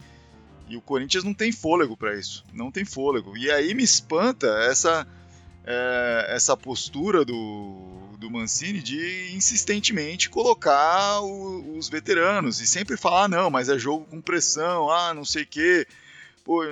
e 0.68 0.76
o 0.76 0.80
Corinthians 0.80 1.24
não 1.24 1.34
tem 1.34 1.52
fôlego 1.52 1.96
para 1.96 2.18
isso, 2.18 2.44
não 2.52 2.70
tem 2.70 2.84
fôlego. 2.84 3.36
E 3.36 3.50
aí 3.50 3.74
me 3.74 3.82
espanta 3.82 4.46
essa, 4.68 5.06
é, 5.64 6.26
essa 6.30 6.56
postura 6.56 7.24
do, 7.24 8.16
do 8.18 8.30
Mancini 8.30 8.80
de 8.80 9.32
insistentemente 9.34 10.28
colocar 10.28 11.20
o, 11.20 11.76
os 11.76 11.88
veteranos 11.88 12.60
e 12.60 12.66
sempre 12.66 12.96
falar: 12.96 13.24
ah, 13.24 13.28
não, 13.28 13.50
mas 13.50 13.68
é 13.68 13.78
jogo 13.78 14.04
com 14.06 14.20
pressão, 14.20 14.90
ah, 14.90 15.14
não 15.14 15.24
sei 15.24 15.44
o 15.44 15.46
quê. 15.46 15.86
Pô, 16.44 16.62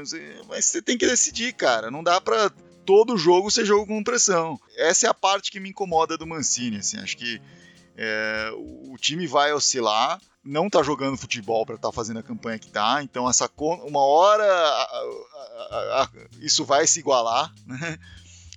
mas 0.49 0.67
você 0.67 0.81
tem 0.81 0.97
que 0.97 1.07
decidir, 1.07 1.53
cara. 1.53 1.91
Não 1.91 2.03
dá 2.03 2.21
para 2.21 2.51
todo 2.87 3.17
jogo 3.17 3.51
ser 3.51 3.65
jogo 3.65 3.87
com 3.87 4.05
pressão. 4.05 4.61
Essa 4.77 5.07
é 5.07 5.11
a 5.11 5.15
parte 5.15 5.51
que 5.51 5.59
me 5.59 5.71
incomoda 5.71 6.17
do 6.17 6.27
Mancini. 6.27 6.79
Assim, 6.79 6.99
acho 6.99 7.17
que 7.17 7.41
é, 7.97 8.51
o 8.55 8.97
time 8.99 9.27
vai 9.27 9.53
oscilar, 9.53 10.21
não 10.45 10.69
tá 10.69 10.83
jogando 10.83 11.17
futebol 11.17 11.65
para 11.65 11.77
estar 11.77 11.89
tá 11.89 11.93
fazendo 11.93 12.19
a 12.19 12.23
campanha 12.23 12.59
que 12.59 12.71
tá, 12.71 13.03
então 13.03 13.29
essa 13.29 13.51
uma 13.59 14.05
hora 14.05 14.45
a, 14.45 14.83
a, 15.71 16.03
a, 16.03 16.09
isso 16.41 16.65
vai 16.65 16.87
se 16.87 17.01
igualar, 17.01 17.53
né? 17.67 17.99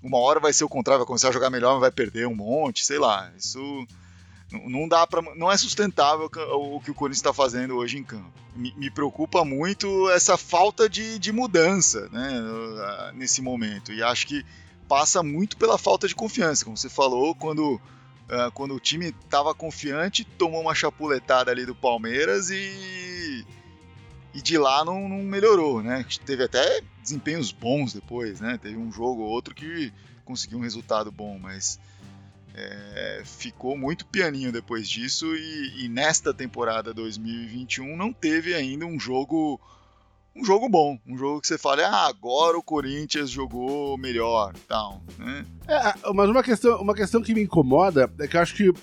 Uma 0.03 0.19
hora 0.19 0.39
vai 0.39 0.53
ser 0.53 0.63
o 0.63 0.69
contrário, 0.69 0.99
vai 0.99 1.07
começar 1.07 1.29
a 1.29 1.31
jogar 1.31 1.49
melhor, 1.49 1.71
mas 1.73 1.81
vai 1.81 1.91
perder 1.91 2.27
um 2.27 2.35
monte, 2.35 2.85
sei 2.85 2.99
lá. 2.99 3.31
Isso 3.35 3.59
não 4.51 4.87
dá 4.87 5.05
para, 5.07 5.21
não 5.35 5.51
é 5.51 5.57
sustentável 5.57 6.29
o 6.53 6.79
que 6.79 6.91
o 6.91 6.93
Corinthians 6.93 7.17
está 7.17 7.33
fazendo 7.33 7.75
hoje 7.75 7.97
em 7.97 8.03
campo. 8.03 8.31
Me, 8.55 8.73
me, 8.77 8.91
preocupa 8.91 9.43
muito 9.43 10.09
essa 10.11 10.37
falta 10.37 10.87
de, 10.87 11.19
de 11.19 11.31
mudança, 11.31 12.07
né, 12.09 13.11
nesse 13.15 13.41
momento. 13.41 13.91
E 13.91 14.01
acho 14.01 14.27
que 14.27 14.45
passa 14.87 15.21
muito 15.21 15.57
pela 15.57 15.77
falta 15.77 16.07
de 16.07 16.15
confiança, 16.15 16.63
como 16.63 16.77
você 16.77 16.89
falou, 16.89 17.35
quando 17.35 17.81
Uh, 18.27 18.51
quando 18.51 18.75
o 18.75 18.79
time 18.79 19.07
estava 19.07 19.55
confiante, 19.55 20.25
tomou 20.25 20.61
uma 20.61 20.75
chapuletada 20.75 21.49
ali 21.49 21.65
do 21.65 21.73
Palmeiras 21.73 22.49
e, 22.49 23.45
e 24.33 24.41
de 24.41 24.57
lá 24.57 24.83
não, 24.83 25.07
não, 25.07 25.19
melhorou, 25.19 25.81
né? 25.81 26.05
Teve 26.25 26.43
até 26.43 26.81
desempenhos 27.01 27.53
bons 27.53 27.93
depois, 27.93 28.41
né? 28.41 28.59
Teve 28.61 28.75
um 28.75 28.91
jogo 28.91 29.21
ou 29.21 29.29
outro 29.29 29.55
que 29.55 29.93
conseguiu 30.25 30.57
um 30.57 30.61
resultado 30.61 31.09
bom, 31.09 31.39
mas 31.39 31.79
é, 32.53 33.21
ficou 33.23 33.77
muito 33.77 34.05
pianinho 34.05 34.51
depois 34.51 34.89
disso 34.89 35.33
e, 35.35 35.85
e 35.85 35.87
nesta 35.87 36.33
temporada 36.33 36.93
2021 36.93 37.95
não 37.95 38.11
teve 38.11 38.53
ainda 38.53 38.85
um 38.85 38.99
jogo 38.99 39.57
um 40.37 40.45
jogo 40.45 40.69
bom, 40.69 40.97
um 41.07 41.17
jogo 41.17 41.41
que 41.41 41.47
você 41.47 41.57
fala, 41.57 41.83
ah, 41.87 42.07
agora 42.07 42.57
o 42.57 42.63
Corinthians 42.63 43.29
jogou 43.29 43.97
melhor, 43.97 44.53
tal, 44.67 45.01
né? 45.17 45.45
É, 45.67 46.13
mas 46.13 46.29
uma 46.29 46.43
questão, 46.43 46.79
uma 46.81 46.93
questão 46.93 47.21
que 47.21 47.33
me 47.33 47.41
incomoda 47.41 48.11
é 48.19 48.27
que 48.27 48.37
eu 48.37 48.41
acho 48.41 48.55
que 48.55 48.69
o, 48.69 48.75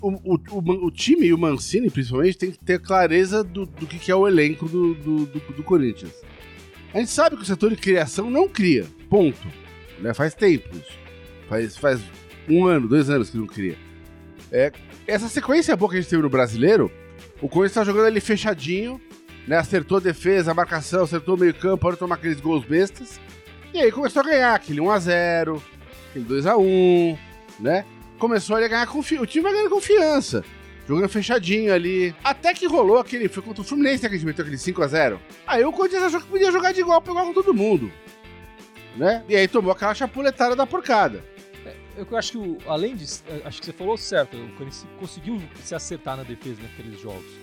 o, 0.00 0.34
o, 0.50 0.86
o 0.86 0.90
time 0.90 1.26
e 1.26 1.34
o 1.34 1.38
Mancini, 1.38 1.90
principalmente, 1.90 2.38
tem 2.38 2.50
que 2.50 2.58
ter 2.58 2.80
clareza 2.80 3.42
do, 3.42 3.66
do 3.66 3.86
que, 3.86 4.10
é 4.10 4.14
o 4.14 4.26
elenco 4.26 4.68
do, 4.68 4.94
do, 4.94 5.26
do, 5.26 5.40
do 5.40 5.62
Corinthians. 5.62 6.12
A 6.94 6.98
gente 6.98 7.10
sabe 7.10 7.36
que 7.36 7.42
o 7.42 7.46
setor 7.46 7.70
de 7.70 7.76
criação 7.76 8.30
não 8.30 8.48
cria, 8.48 8.86
ponto. 9.08 9.46
Né? 9.98 10.14
Faz 10.14 10.34
tempos. 10.34 10.82
Faz, 11.48 11.76
faz 11.76 12.00
um 12.48 12.66
ano, 12.66 12.88
dois 12.88 13.10
anos 13.10 13.30
que 13.30 13.36
não 13.36 13.46
cria. 13.46 13.76
É, 14.50 14.72
essa 15.06 15.28
sequência 15.28 15.76
boa 15.76 15.90
que 15.90 15.98
a 15.98 16.00
gente 16.00 16.10
teve 16.10 16.22
no 16.22 16.30
brasileiro, 16.30 16.90
o 17.40 17.48
Corinthians 17.48 17.74
tá 17.74 17.84
jogando 17.84 18.06
ali 18.06 18.20
fechadinho, 18.20 19.00
né? 19.46 19.56
Acertou 19.56 19.98
a 19.98 20.00
defesa, 20.00 20.50
a 20.50 20.54
marcação, 20.54 21.02
acertou 21.02 21.36
o 21.36 21.38
meio 21.38 21.54
campo, 21.54 21.78
pode 21.78 21.96
tomar 21.96 22.16
aqueles 22.16 22.40
gols 22.40 22.64
bestas. 22.64 23.20
E 23.72 23.80
aí 23.80 23.92
começou 23.92 24.22
a 24.22 24.24
ganhar 24.24 24.54
aquele 24.54 24.80
1x0, 24.80 25.60
aquele 26.10 26.24
2x1, 26.24 27.18
né? 27.60 27.84
Começou 28.18 28.56
a 28.56 28.68
ganhar 28.68 28.86
confiança. 28.86 29.22
O 29.22 29.26
time 29.26 29.42
vai 29.42 29.52
ganhando 29.52 29.70
confiança. 29.70 30.44
Jogando 30.86 31.08
fechadinho 31.08 31.72
ali. 31.72 32.14
Até 32.22 32.52
que 32.52 32.66
rolou 32.66 32.98
aquele. 32.98 33.28
Foi 33.28 33.42
contra 33.42 33.62
o 33.62 33.64
Fluminense 33.64 34.02
né, 34.02 34.08
que 34.08 34.14
a 34.16 34.18
gente 34.18 34.26
meteu 34.26 34.44
aquele 34.44 34.58
5x0. 34.58 35.18
Aí 35.46 35.64
o 35.64 35.72
Corinthians 35.72 36.02
achou 36.02 36.20
que 36.20 36.26
podia 36.26 36.50
jogar 36.50 36.72
de 36.72 36.80
igual 36.80 37.00
pra 37.00 37.12
igual 37.12 37.26
com 37.26 37.32
todo 37.32 37.54
mundo. 37.54 37.92
Né? 38.96 39.24
E 39.28 39.36
aí 39.36 39.46
tomou 39.46 39.70
aquela 39.70 39.94
chapuletada 39.94 40.56
da 40.56 40.66
porcada. 40.66 41.24
É, 41.64 41.76
eu 41.96 42.16
acho 42.16 42.32
que, 42.32 42.38
o, 42.38 42.58
além 42.66 42.96
disso, 42.96 43.22
é, 43.28 43.46
acho 43.46 43.60
que 43.60 43.66
você 43.66 43.72
falou 43.72 43.96
certo. 43.96 44.36
O 44.36 44.48
Corinthians 44.56 44.84
conseguiu 44.98 45.40
se 45.62 45.76
acertar 45.76 46.16
na 46.16 46.24
defesa 46.24 46.60
naqueles 46.60 47.00
jogos. 47.00 47.39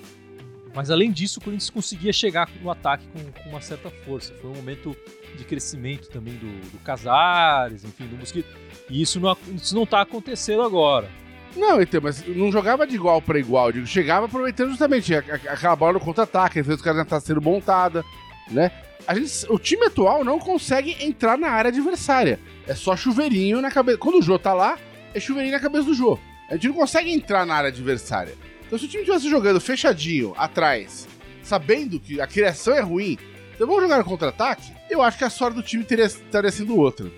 Mas 0.78 0.92
além 0.92 1.12
disso, 1.12 1.40
o 1.40 1.44
Corinthians 1.44 1.72
conseguia 1.72 2.14
chegar 2.14 2.48
no 2.62 2.70
ataque 2.70 3.04
com, 3.08 3.32
com 3.32 3.50
uma 3.50 3.60
certa 3.60 3.90
força. 4.06 4.32
Foi 4.36 4.52
um 4.52 4.54
momento 4.54 4.96
de 5.36 5.44
crescimento 5.44 6.08
também 6.08 6.36
do, 6.36 6.70
do 6.70 6.78
Casares, 6.84 7.84
enfim, 7.84 8.06
do 8.06 8.16
Mosquito. 8.16 8.48
E 8.88 9.02
isso 9.02 9.20
não, 9.20 9.36
isso 9.56 9.74
não 9.74 9.88
tá 9.88 10.02
acontecendo 10.02 10.62
agora. 10.62 11.10
Não, 11.56 11.82
então, 11.82 12.00
mas 12.04 12.24
não 12.28 12.52
jogava 12.52 12.86
de 12.86 12.94
igual 12.94 13.20
para 13.20 13.40
igual. 13.40 13.72
Digo, 13.72 13.88
chegava 13.88 14.28
aproveitando 14.28 14.70
justamente 14.70 15.16
aquela 15.16 15.76
bola 15.76 15.94
no 15.94 16.00
contra-ataque, 16.00 16.62
fez 16.62 16.76
os 16.76 16.82
caras 16.84 17.02
estar 17.02 17.20
sendo 17.22 17.42
montada, 17.42 18.06
né? 18.52 18.72
A 19.08 19.16
gente, 19.16 19.48
o 19.50 19.58
time 19.58 19.88
atual 19.88 20.24
não 20.24 20.38
consegue 20.38 20.96
entrar 21.04 21.40
na 21.40 21.50
área 21.50 21.70
adversária. 21.70 22.40
É 22.68 22.76
só 22.76 22.96
chuveirinho 22.96 23.62
na 23.62 23.72
cabeça. 23.72 23.98
Quando 23.98 24.20
o 24.20 24.22
Jô 24.22 24.38
tá 24.38 24.54
lá, 24.54 24.78
é 25.12 25.20
chuveirinho 25.20 25.56
na 25.56 25.60
cabeça 25.60 25.86
do 25.86 25.96
Jô. 25.96 26.20
A 26.52 26.54
gente 26.54 26.68
não 26.68 26.76
consegue 26.76 27.12
entrar 27.12 27.48
na 27.48 27.56
área 27.56 27.70
adversária. 27.70 28.36
Então, 28.68 28.78
se 28.78 28.86
o 28.86 28.88
time 28.88 29.04
estivesse 29.04 29.30
jogando 29.30 29.60
fechadinho, 29.62 30.34
atrás, 30.38 31.08
sabendo 31.42 32.00
que 32.00 32.20
a 32.20 32.28
criação 32.28 32.76
é 32.76 32.82
ruim, 32.82 33.18
então 33.56 33.66
vamos 33.66 33.82
jogar 33.82 33.98
no 33.98 34.04
contra-ataque, 34.04 34.72
eu 34.90 35.02
acho 35.02 35.18
que 35.18 35.24
a 35.24 35.30
sorte 35.30 35.56
do 35.56 35.64
time 35.64 35.84
teria, 35.84 36.06
estaria 36.06 36.52
sendo 36.52 36.78
outra. 36.78 37.10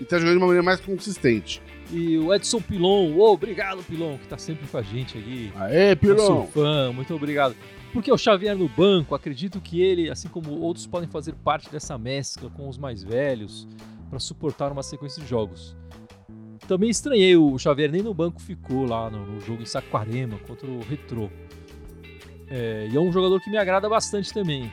E 0.00 0.04
tá 0.04 0.18
jogando 0.18 0.34
de 0.34 0.38
uma 0.38 0.46
maneira 0.46 0.62
mais 0.62 0.80
consistente. 0.80 1.60
E 1.90 2.18
o 2.18 2.32
Edson 2.32 2.60
Pilon, 2.60 3.14
oh, 3.16 3.32
obrigado 3.32 3.82
Pilon, 3.82 4.18
que 4.18 4.28
tá 4.28 4.36
sempre 4.36 4.66
com 4.68 4.76
a 4.76 4.82
gente 4.82 5.16
aqui. 5.16 5.50
Aê, 5.56 5.96
Pilon! 5.96 6.16
Nosso 6.16 6.52
fã, 6.52 6.92
muito 6.92 7.14
obrigado. 7.14 7.56
Porque 7.92 8.12
o 8.12 8.18
Xavier 8.18 8.54
no 8.54 8.68
banco, 8.68 9.14
acredito 9.14 9.60
que 9.60 9.80
ele, 9.80 10.10
assim 10.10 10.28
como 10.28 10.60
outros, 10.60 10.86
podem 10.86 11.08
fazer 11.08 11.34
parte 11.36 11.70
dessa 11.70 11.96
mescla 11.96 12.50
com 12.50 12.68
os 12.68 12.76
mais 12.76 13.02
velhos 13.02 13.66
para 14.10 14.18
suportar 14.18 14.70
uma 14.70 14.82
sequência 14.82 15.22
de 15.22 15.28
jogos. 15.28 15.74
Também 16.68 16.90
estranhei, 16.90 17.34
o 17.34 17.58
Xavier 17.58 17.90
nem 17.90 18.02
no 18.02 18.12
banco 18.12 18.42
ficou 18.42 18.84
lá 18.84 19.08
no, 19.08 19.24
no 19.24 19.40
jogo 19.40 19.62
em 19.62 19.66
Saquarema 19.66 20.38
contra 20.46 20.66
o 20.66 20.80
Retro. 20.80 21.32
É, 22.46 22.86
e 22.92 22.94
é 22.94 23.00
um 23.00 23.10
jogador 23.10 23.40
que 23.40 23.48
me 23.48 23.56
agrada 23.56 23.88
bastante 23.88 24.34
também. 24.34 24.70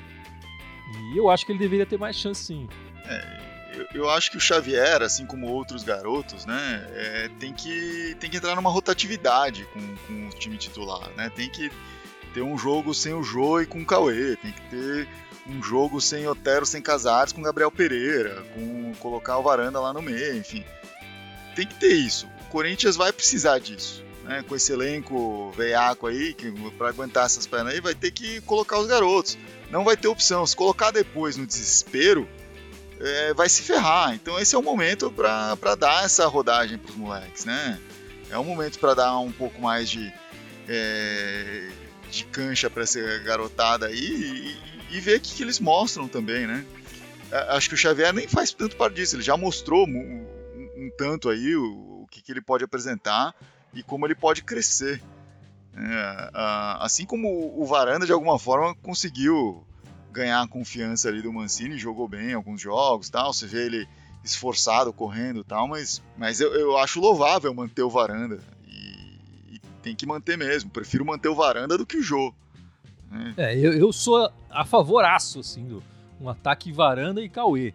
E 1.13 1.17
eu 1.17 1.29
acho 1.29 1.45
que 1.45 1.53
ele 1.53 1.59
deveria 1.59 1.85
ter 1.85 1.97
mais 1.97 2.17
chance 2.17 2.43
sim. 2.43 2.67
É, 3.05 3.77
eu, 3.77 4.01
eu, 4.01 4.09
acho 4.09 4.29
que 4.29 4.35
o 4.35 4.41
Xavier, 4.41 5.01
assim 5.01 5.25
como 5.25 5.47
outros 5.47 5.83
garotos, 5.83 6.45
né, 6.45 6.85
é, 6.91 7.29
tem, 7.39 7.53
que, 7.53 8.13
tem 8.19 8.29
que 8.29 8.35
entrar 8.35 8.55
numa 8.55 8.69
rotatividade 8.69 9.65
com, 9.73 9.95
com 10.05 10.27
o 10.27 10.31
time 10.31 10.57
titular. 10.57 11.09
Né? 11.15 11.31
Tem 11.33 11.49
que 11.49 11.71
ter 12.33 12.41
um 12.41 12.57
jogo 12.57 12.93
sem 12.93 13.13
o 13.13 13.23
Jô 13.23 13.61
e 13.61 13.65
com 13.65 13.79
o 13.79 13.85
Cauê. 13.85 14.35
Tem 14.35 14.51
que 14.51 14.61
ter 14.69 15.07
um 15.47 15.63
jogo 15.63 16.01
sem 16.01 16.27
Otero, 16.27 16.65
sem 16.65 16.81
Casares, 16.81 17.31
com 17.31 17.41
Gabriel 17.41 17.71
Pereira, 17.71 18.43
com 18.53 18.93
colocar 18.99 19.37
o 19.37 19.43
Varanda 19.43 19.79
lá 19.79 19.93
no 19.93 20.01
meio, 20.01 20.37
enfim 20.37 20.65
tem 21.55 21.65
que 21.65 21.75
ter 21.75 21.93
isso. 21.93 22.27
O 22.41 22.49
Corinthians 22.49 22.95
vai 22.95 23.11
precisar 23.11 23.59
disso. 23.59 24.03
Né, 24.23 24.43
com 24.47 24.55
esse 24.55 24.73
elenco 24.73 25.51
veiaco 25.51 26.07
aí, 26.07 26.33
que 26.33 26.51
para 26.71 26.89
aguentar 26.89 27.27
essas 27.27 27.45
pernas 27.45 27.75
aí, 27.75 27.79
vai 27.79 27.93
ter 27.93 28.09
que 28.09 28.41
colocar 28.41 28.79
os 28.79 28.87
garotos. 28.87 29.37
Não 29.69 29.83
vai 29.83 29.95
ter 29.95 30.07
opção. 30.07 30.45
Se 30.47 30.55
colocar 30.55 30.89
depois 30.89 31.37
no 31.37 31.45
desespero, 31.45 32.27
é, 32.99 33.33
vai 33.33 33.47
se 33.49 33.61
ferrar. 33.61 34.13
Então 34.15 34.39
esse 34.39 34.55
é 34.55 34.57
o 34.57 34.63
momento 34.63 35.11
para 35.11 35.75
dar 35.75 36.05
essa 36.05 36.25
rodagem 36.25 36.77
para 36.77 36.91
os 36.91 36.97
moleques, 36.97 37.45
né? 37.45 37.79
É 38.29 38.37
um 38.37 38.43
momento 38.43 38.79
para 38.79 38.93
dar 38.95 39.19
um 39.19 39.31
pouco 39.31 39.61
mais 39.61 39.89
de, 39.89 40.11
é, 40.67 41.69
de 42.09 42.25
cancha 42.25 42.69
para 42.69 42.83
essa 42.83 42.99
garotada 43.19 43.87
aí 43.87 44.57
e, 44.89 44.97
e 44.97 44.99
ver 44.99 45.17
o 45.17 45.21
que, 45.21 45.35
que, 45.35 45.43
eles 45.43 45.59
mostram 45.59 46.07
também, 46.07 46.47
né? 46.47 46.65
Acho 47.49 47.69
que 47.69 47.75
o 47.75 47.77
Xavier 47.77 48.13
nem 48.13 48.27
faz 48.27 48.51
tanto 48.51 48.75
parte 48.75 48.95
disso, 48.95 49.15
ele 49.15 49.23
já 49.23 49.35
mostrou 49.35 49.85
um 50.85 50.91
tanto 50.97 51.29
aí 51.29 51.55
o, 51.55 52.03
o 52.03 52.07
que, 52.09 52.21
que 52.21 52.31
ele 52.31 52.41
pode 52.41 52.63
apresentar 52.63 53.33
e 53.73 53.83
como 53.83 54.05
ele 54.05 54.15
pode 54.15 54.43
crescer. 54.43 55.01
É, 55.77 56.31
assim 56.79 57.05
como 57.05 57.53
o 57.59 57.65
Varanda, 57.65 58.05
de 58.05 58.13
alguma 58.13 58.39
forma, 58.39 58.73
conseguiu 58.75 59.65
ganhar 60.11 60.41
a 60.41 60.47
confiança 60.47 61.09
ali 61.09 61.21
do 61.21 61.33
Mancini, 61.33 61.77
jogou 61.77 62.07
bem 62.07 62.33
alguns 62.33 62.61
jogos 62.61 63.09
tal. 63.09 63.33
Você 63.33 63.45
vê 63.45 63.65
ele 63.65 63.87
esforçado, 64.23 64.93
correndo 64.93 65.43
tal, 65.43 65.67
mas, 65.67 66.01
mas 66.17 66.39
eu, 66.39 66.53
eu 66.53 66.77
acho 66.77 67.01
louvável 67.01 67.53
manter 67.53 67.83
o 67.83 67.89
Varanda. 67.89 68.39
E, 68.65 69.55
e, 69.55 69.59
tem 69.83 69.93
que 69.93 70.05
manter 70.05 70.37
mesmo. 70.37 70.69
Prefiro 70.69 71.05
manter 71.05 71.27
o 71.27 71.35
Varanda 71.35 71.77
do 71.77 71.85
que 71.85 71.97
o 71.97 72.01
Jô. 72.01 72.33
Né? 73.11 73.33
É, 73.35 73.57
eu, 73.57 73.73
eu 73.73 73.91
sou 73.91 74.31
a 74.49 74.65
favoraço, 74.65 75.41
assim, 75.41 75.65
do 75.65 75.83
um 76.19 76.29
ataque 76.29 76.71
Varanda 76.71 77.21
e 77.21 77.27
Cauê. 77.27 77.73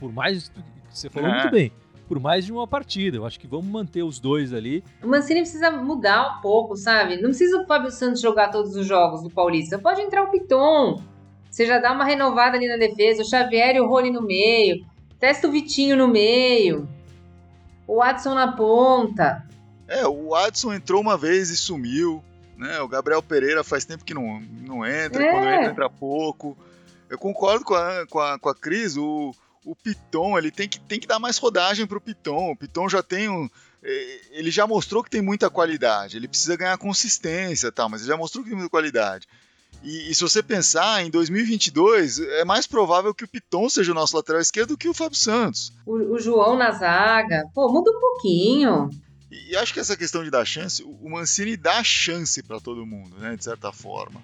Por 0.00 0.12
mais 0.12 0.48
que 0.48 0.60
você 0.90 1.08
falou 1.08 1.30
é. 1.30 1.34
muito 1.34 1.50
bem 1.52 1.72
por 2.06 2.20
mais 2.20 2.44
de 2.44 2.52
uma 2.52 2.66
partida. 2.66 3.16
Eu 3.16 3.26
acho 3.26 3.38
que 3.38 3.46
vamos 3.46 3.66
manter 3.66 4.02
os 4.02 4.18
dois 4.18 4.52
ali. 4.52 4.82
O 5.02 5.08
Mancini 5.08 5.40
precisa 5.40 5.70
mudar 5.70 6.38
um 6.38 6.40
pouco, 6.40 6.76
sabe? 6.76 7.16
Não 7.16 7.30
precisa 7.30 7.60
o 7.60 7.66
Fábio 7.66 7.90
Santos 7.90 8.20
jogar 8.20 8.50
todos 8.50 8.76
os 8.76 8.86
jogos 8.86 9.22
do 9.22 9.30
Paulista. 9.30 9.78
Pode 9.78 10.00
entrar 10.00 10.22
o 10.22 10.30
Piton. 10.30 11.02
Você 11.50 11.66
já 11.66 11.78
dá 11.78 11.92
uma 11.92 12.04
renovada 12.04 12.56
ali 12.56 12.68
na 12.68 12.76
defesa. 12.76 13.22
O 13.22 13.24
Xavier 13.24 13.76
e 13.76 13.80
o 13.80 13.88
Rony 13.88 14.10
no 14.10 14.22
meio. 14.22 14.84
Testa 15.18 15.48
o 15.48 15.50
Vitinho 15.50 15.96
no 15.96 16.08
meio. 16.08 16.88
O 17.86 18.02
Adson 18.02 18.34
na 18.34 18.52
ponta. 18.52 19.46
É, 19.88 20.06
o 20.06 20.34
Adson 20.34 20.74
entrou 20.74 21.00
uma 21.00 21.16
vez 21.16 21.50
e 21.50 21.56
sumiu. 21.56 22.22
Né? 22.56 22.80
O 22.80 22.88
Gabriel 22.88 23.22
Pereira 23.22 23.62
faz 23.62 23.84
tempo 23.84 24.04
que 24.04 24.14
não, 24.14 24.40
não 24.40 24.84
entra. 24.84 25.24
É. 25.24 25.30
Quando 25.30 25.46
entra, 25.46 25.70
entra 25.70 25.90
pouco. 25.90 26.56
Eu 27.08 27.18
concordo 27.18 27.64
com 27.64 27.74
a, 27.74 28.06
com 28.06 28.18
a, 28.18 28.38
com 28.38 28.48
a 28.48 28.54
Cris. 28.54 28.96
O, 28.96 29.34
o 29.66 29.74
Piton, 29.74 30.38
ele 30.38 30.52
tem 30.52 30.68
que, 30.68 30.78
tem 30.78 31.00
que 31.00 31.08
dar 31.08 31.18
mais 31.18 31.36
rodagem 31.38 31.86
pro 31.86 32.00
Piton. 32.00 32.52
O 32.52 32.56
Piton 32.56 32.88
já 32.88 33.02
tem 33.02 33.28
um. 33.28 33.50
É, 33.82 34.20
ele 34.30 34.50
já 34.50 34.64
mostrou 34.64 35.02
que 35.02 35.10
tem 35.10 35.20
muita 35.20 35.50
qualidade. 35.50 36.16
Ele 36.16 36.28
precisa 36.28 36.56
ganhar 36.56 36.78
consistência, 36.78 37.72
tal, 37.72 37.88
mas 37.88 38.00
ele 38.00 38.10
já 38.10 38.16
mostrou 38.16 38.44
que 38.44 38.50
tem 38.50 38.56
muita 38.56 38.70
qualidade. 38.70 39.26
E, 39.82 40.10
e, 40.10 40.14
se 40.14 40.22
você 40.22 40.42
pensar, 40.42 41.04
em 41.04 41.10
2022, 41.10 42.20
é 42.20 42.44
mais 42.44 42.66
provável 42.66 43.12
que 43.12 43.24
o 43.24 43.28
Piton 43.28 43.68
seja 43.68 43.90
o 43.90 43.94
nosso 43.94 44.16
lateral 44.16 44.40
esquerdo 44.40 44.70
do 44.70 44.78
que 44.78 44.88
o 44.88 44.94
Fábio 44.94 45.18
Santos. 45.18 45.72
O, 45.84 46.14
o 46.14 46.18
João 46.18 46.56
na 46.56 46.70
zaga. 46.70 47.44
Pô, 47.52 47.70
muda 47.70 47.90
um 47.90 48.00
pouquinho. 48.00 48.88
E, 49.30 49.52
e 49.52 49.56
acho 49.56 49.74
que 49.74 49.80
essa 49.80 49.96
questão 49.96 50.22
de 50.22 50.30
dar 50.30 50.44
chance, 50.44 50.82
o 50.82 51.10
Mancini 51.10 51.56
dá 51.56 51.82
chance 51.82 52.40
para 52.42 52.60
todo 52.60 52.86
mundo, 52.86 53.18
né, 53.18 53.36
de 53.36 53.42
certa 53.42 53.72
forma. 53.72 54.22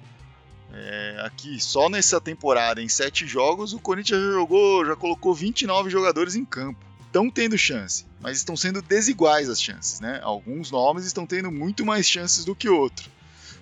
É, 0.74 1.22
aqui, 1.24 1.60
só 1.60 1.88
nessa 1.88 2.20
temporada, 2.20 2.80
em 2.80 2.88
sete 2.88 3.26
jogos, 3.26 3.72
o 3.72 3.78
Corinthians 3.78 4.20
já 4.22 4.32
jogou, 4.32 4.86
já 4.86 4.96
colocou 4.96 5.34
29 5.34 5.90
jogadores 5.90 6.34
em 6.34 6.44
campo. 6.44 6.80
Estão 7.06 7.30
tendo 7.30 7.58
chance, 7.58 8.06
mas 8.20 8.38
estão 8.38 8.56
sendo 8.56 8.80
desiguais 8.80 9.50
as 9.50 9.60
chances, 9.60 10.00
né? 10.00 10.18
Alguns 10.22 10.70
nomes 10.70 11.04
estão 11.04 11.26
tendo 11.26 11.52
muito 11.52 11.84
mais 11.84 12.06
chances 12.06 12.44
do 12.44 12.54
que 12.54 12.70
outros. 12.70 13.10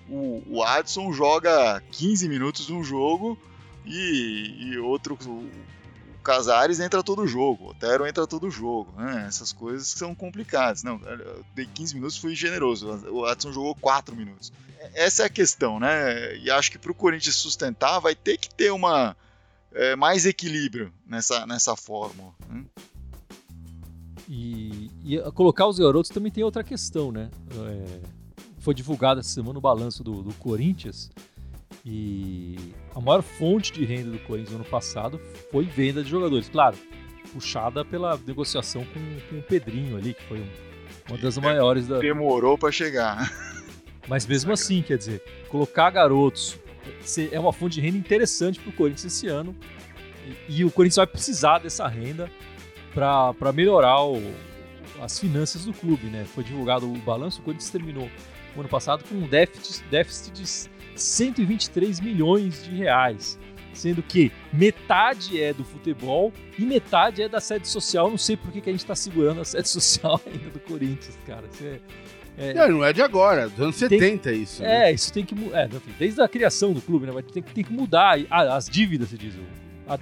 O, 0.07 0.41
o 0.47 0.63
Adson 0.63 1.11
joga 1.11 1.81
15 1.91 2.29
minutos 2.29 2.69
no 2.69 2.81
jogo 2.81 3.37
e, 3.85 4.55
e 4.57 4.77
outro, 4.77 5.17
Casares 6.23 6.79
entra 6.79 7.03
todo 7.03 7.25
jogo, 7.27 7.69
Otero 7.69 8.05
entra 8.05 8.27
todo 8.27 8.49
jogo, 8.49 8.91
né? 8.95 9.25
Essas 9.27 9.51
coisas 9.51 9.87
são 9.87 10.13
complicadas. 10.13 10.83
Não, 10.83 10.99
eu 11.01 11.43
dei 11.55 11.65
15 11.65 11.95
minutos, 11.95 12.17
fui 12.17 12.35
generoso. 12.35 12.87
O 13.09 13.25
Adson 13.25 13.51
jogou 13.51 13.75
4 13.75 14.15
minutos 14.15 14.51
essa 14.93 15.23
é 15.23 15.25
a 15.25 15.29
questão, 15.29 15.79
né? 15.79 16.35
E 16.37 16.49
acho 16.49 16.71
que 16.71 16.77
para 16.77 16.91
o 16.91 16.95
Corinthians 16.95 17.35
sustentar 17.35 17.99
vai 17.99 18.15
ter 18.15 18.37
que 18.37 18.53
ter 18.53 18.71
uma 18.71 19.15
é, 19.73 19.95
mais 19.95 20.25
equilíbrio 20.25 20.91
nessa, 21.05 21.45
nessa 21.45 21.75
fórmula. 21.75 22.33
Né? 22.49 22.65
E, 24.27 24.89
e, 25.03 25.31
colocar 25.33 25.67
os 25.67 25.77
garotos 25.77 26.09
também 26.09 26.31
tem 26.31 26.43
outra 26.43 26.63
questão, 26.63 27.11
né? 27.11 27.29
É, 27.53 27.99
foi 28.59 28.73
divulgado 28.73 29.19
essa 29.19 29.29
semana 29.29 29.59
o 29.59 29.61
balanço 29.61 30.03
do, 30.03 30.23
do, 30.23 30.33
Corinthians 30.35 31.09
e 31.85 32.55
a 32.93 32.99
maior 32.99 33.21
fonte 33.21 33.71
de 33.71 33.85
renda 33.85 34.11
do 34.11 34.19
Corinthians 34.19 34.51
no 34.51 34.57
ano 34.57 34.65
passado 34.65 35.19
foi 35.51 35.65
venda 35.65 36.03
de 36.03 36.09
jogadores. 36.09 36.49
Claro, 36.49 36.77
puxada 37.33 37.83
pela 37.83 38.19
negociação 38.25 38.85
com, 38.85 38.99
com 39.29 39.39
o 39.39 39.43
Pedrinho 39.43 39.97
ali, 39.97 40.13
que 40.13 40.23
foi 40.23 40.39
um, 40.39 40.49
uma 41.09 41.17
das 41.17 41.37
maiores 41.37 41.87
da. 41.87 41.99
Demorou 41.99 42.57
para 42.57 42.71
chegar. 42.71 43.31
Mas 44.07 44.25
mesmo 44.25 44.51
assim, 44.51 44.81
quer 44.81 44.97
dizer, 44.97 45.21
colocar 45.49 45.89
garotos 45.89 46.59
é 47.31 47.39
uma 47.39 47.53
fonte 47.53 47.75
de 47.75 47.81
renda 47.81 47.97
interessante 47.97 48.59
para 48.59 48.69
o 48.69 48.73
Corinthians 48.73 49.13
esse 49.13 49.27
ano. 49.27 49.55
E, 50.49 50.59
e, 50.59 50.65
o 50.65 50.71
Corinthians 50.71 50.97
vai 50.97 51.07
precisar 51.07 51.59
dessa 51.59 51.87
renda 51.87 52.29
para 52.93 53.53
melhorar 53.53 54.03
o, 54.03 54.21
as 55.01 55.19
finanças 55.19 55.65
do 55.65 55.73
clube. 55.73 56.07
Né? 56.07 56.25
Foi 56.25 56.43
divulgado 56.43 56.91
o 56.91 56.97
balanço, 56.97 57.41
o 57.41 57.43
Corinthians 57.43 57.69
terminou 57.69 58.09
o 58.55 58.59
ano 58.59 58.69
passado 58.69 59.03
com 59.07 59.15
um 59.15 59.27
déficit, 59.27 59.83
déficit 59.89 60.33
de 60.33 60.69
123 61.01 61.99
milhões 61.99 62.63
de 62.63 62.75
reais. 62.75 63.39
Sendo 63.73 64.03
que 64.03 64.31
metade 64.51 65.41
é 65.41 65.53
do 65.53 65.63
futebol 65.63 66.33
e 66.59 66.63
metade 66.63 67.21
é 67.21 67.29
da 67.29 67.39
sede 67.39 67.67
social. 67.67 68.09
Não 68.09 68.17
sei 68.17 68.35
por 68.35 68.51
que, 68.51 68.59
que 68.59 68.69
a 68.69 68.73
gente 68.73 68.81
está 68.81 68.95
segurando 68.95 69.41
a 69.41 69.45
sede 69.45 69.69
social 69.69 70.19
ainda 70.25 70.49
do 70.49 70.59
Corinthians, 70.59 71.17
cara. 71.25 71.43
Isso 71.51 71.63
é, 71.63 71.79
é, 72.37 72.53
não, 72.53 72.77
não 72.77 72.85
é 72.85 72.91
de 72.91 73.01
agora, 73.01 73.47
dos 73.49 73.59
anos 73.59 73.75
70 73.75 74.29
tem, 74.29 74.41
isso. 74.41 74.61
Né? 74.61 74.89
É, 74.89 74.93
isso 74.93 75.11
tem 75.13 75.25
que 75.25 75.35
mudar. 75.35 75.61
É, 75.61 75.69
desde 75.99 76.21
a 76.21 76.27
criação 76.27 76.73
do 76.73 76.81
clube, 76.81 77.05
né? 77.05 77.11
Mas 77.13 77.25
tem, 77.25 77.43
tem 77.43 77.63
que 77.63 77.73
mudar. 77.73 78.17
Ah, 78.29 78.55
as 78.55 78.67
dívidas, 78.67 79.09
se 79.09 79.17
diz. 79.17 79.35
A, 79.87 79.97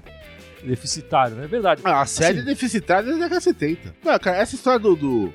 deficitário, 0.63 1.35
não 1.35 1.43
é 1.43 1.47
verdade? 1.47 1.81
Ah, 1.83 2.01
a 2.01 2.05
série 2.05 2.39
assim, 2.39 2.45
deficitária 2.45 3.07
é 3.07 3.11
da 3.11 3.17
década 3.17 3.41
70. 3.41 3.95
Não, 4.03 4.19
cara, 4.19 4.37
essa 4.37 4.55
história 4.55 4.79
do, 4.79 4.95
do, 4.95 5.33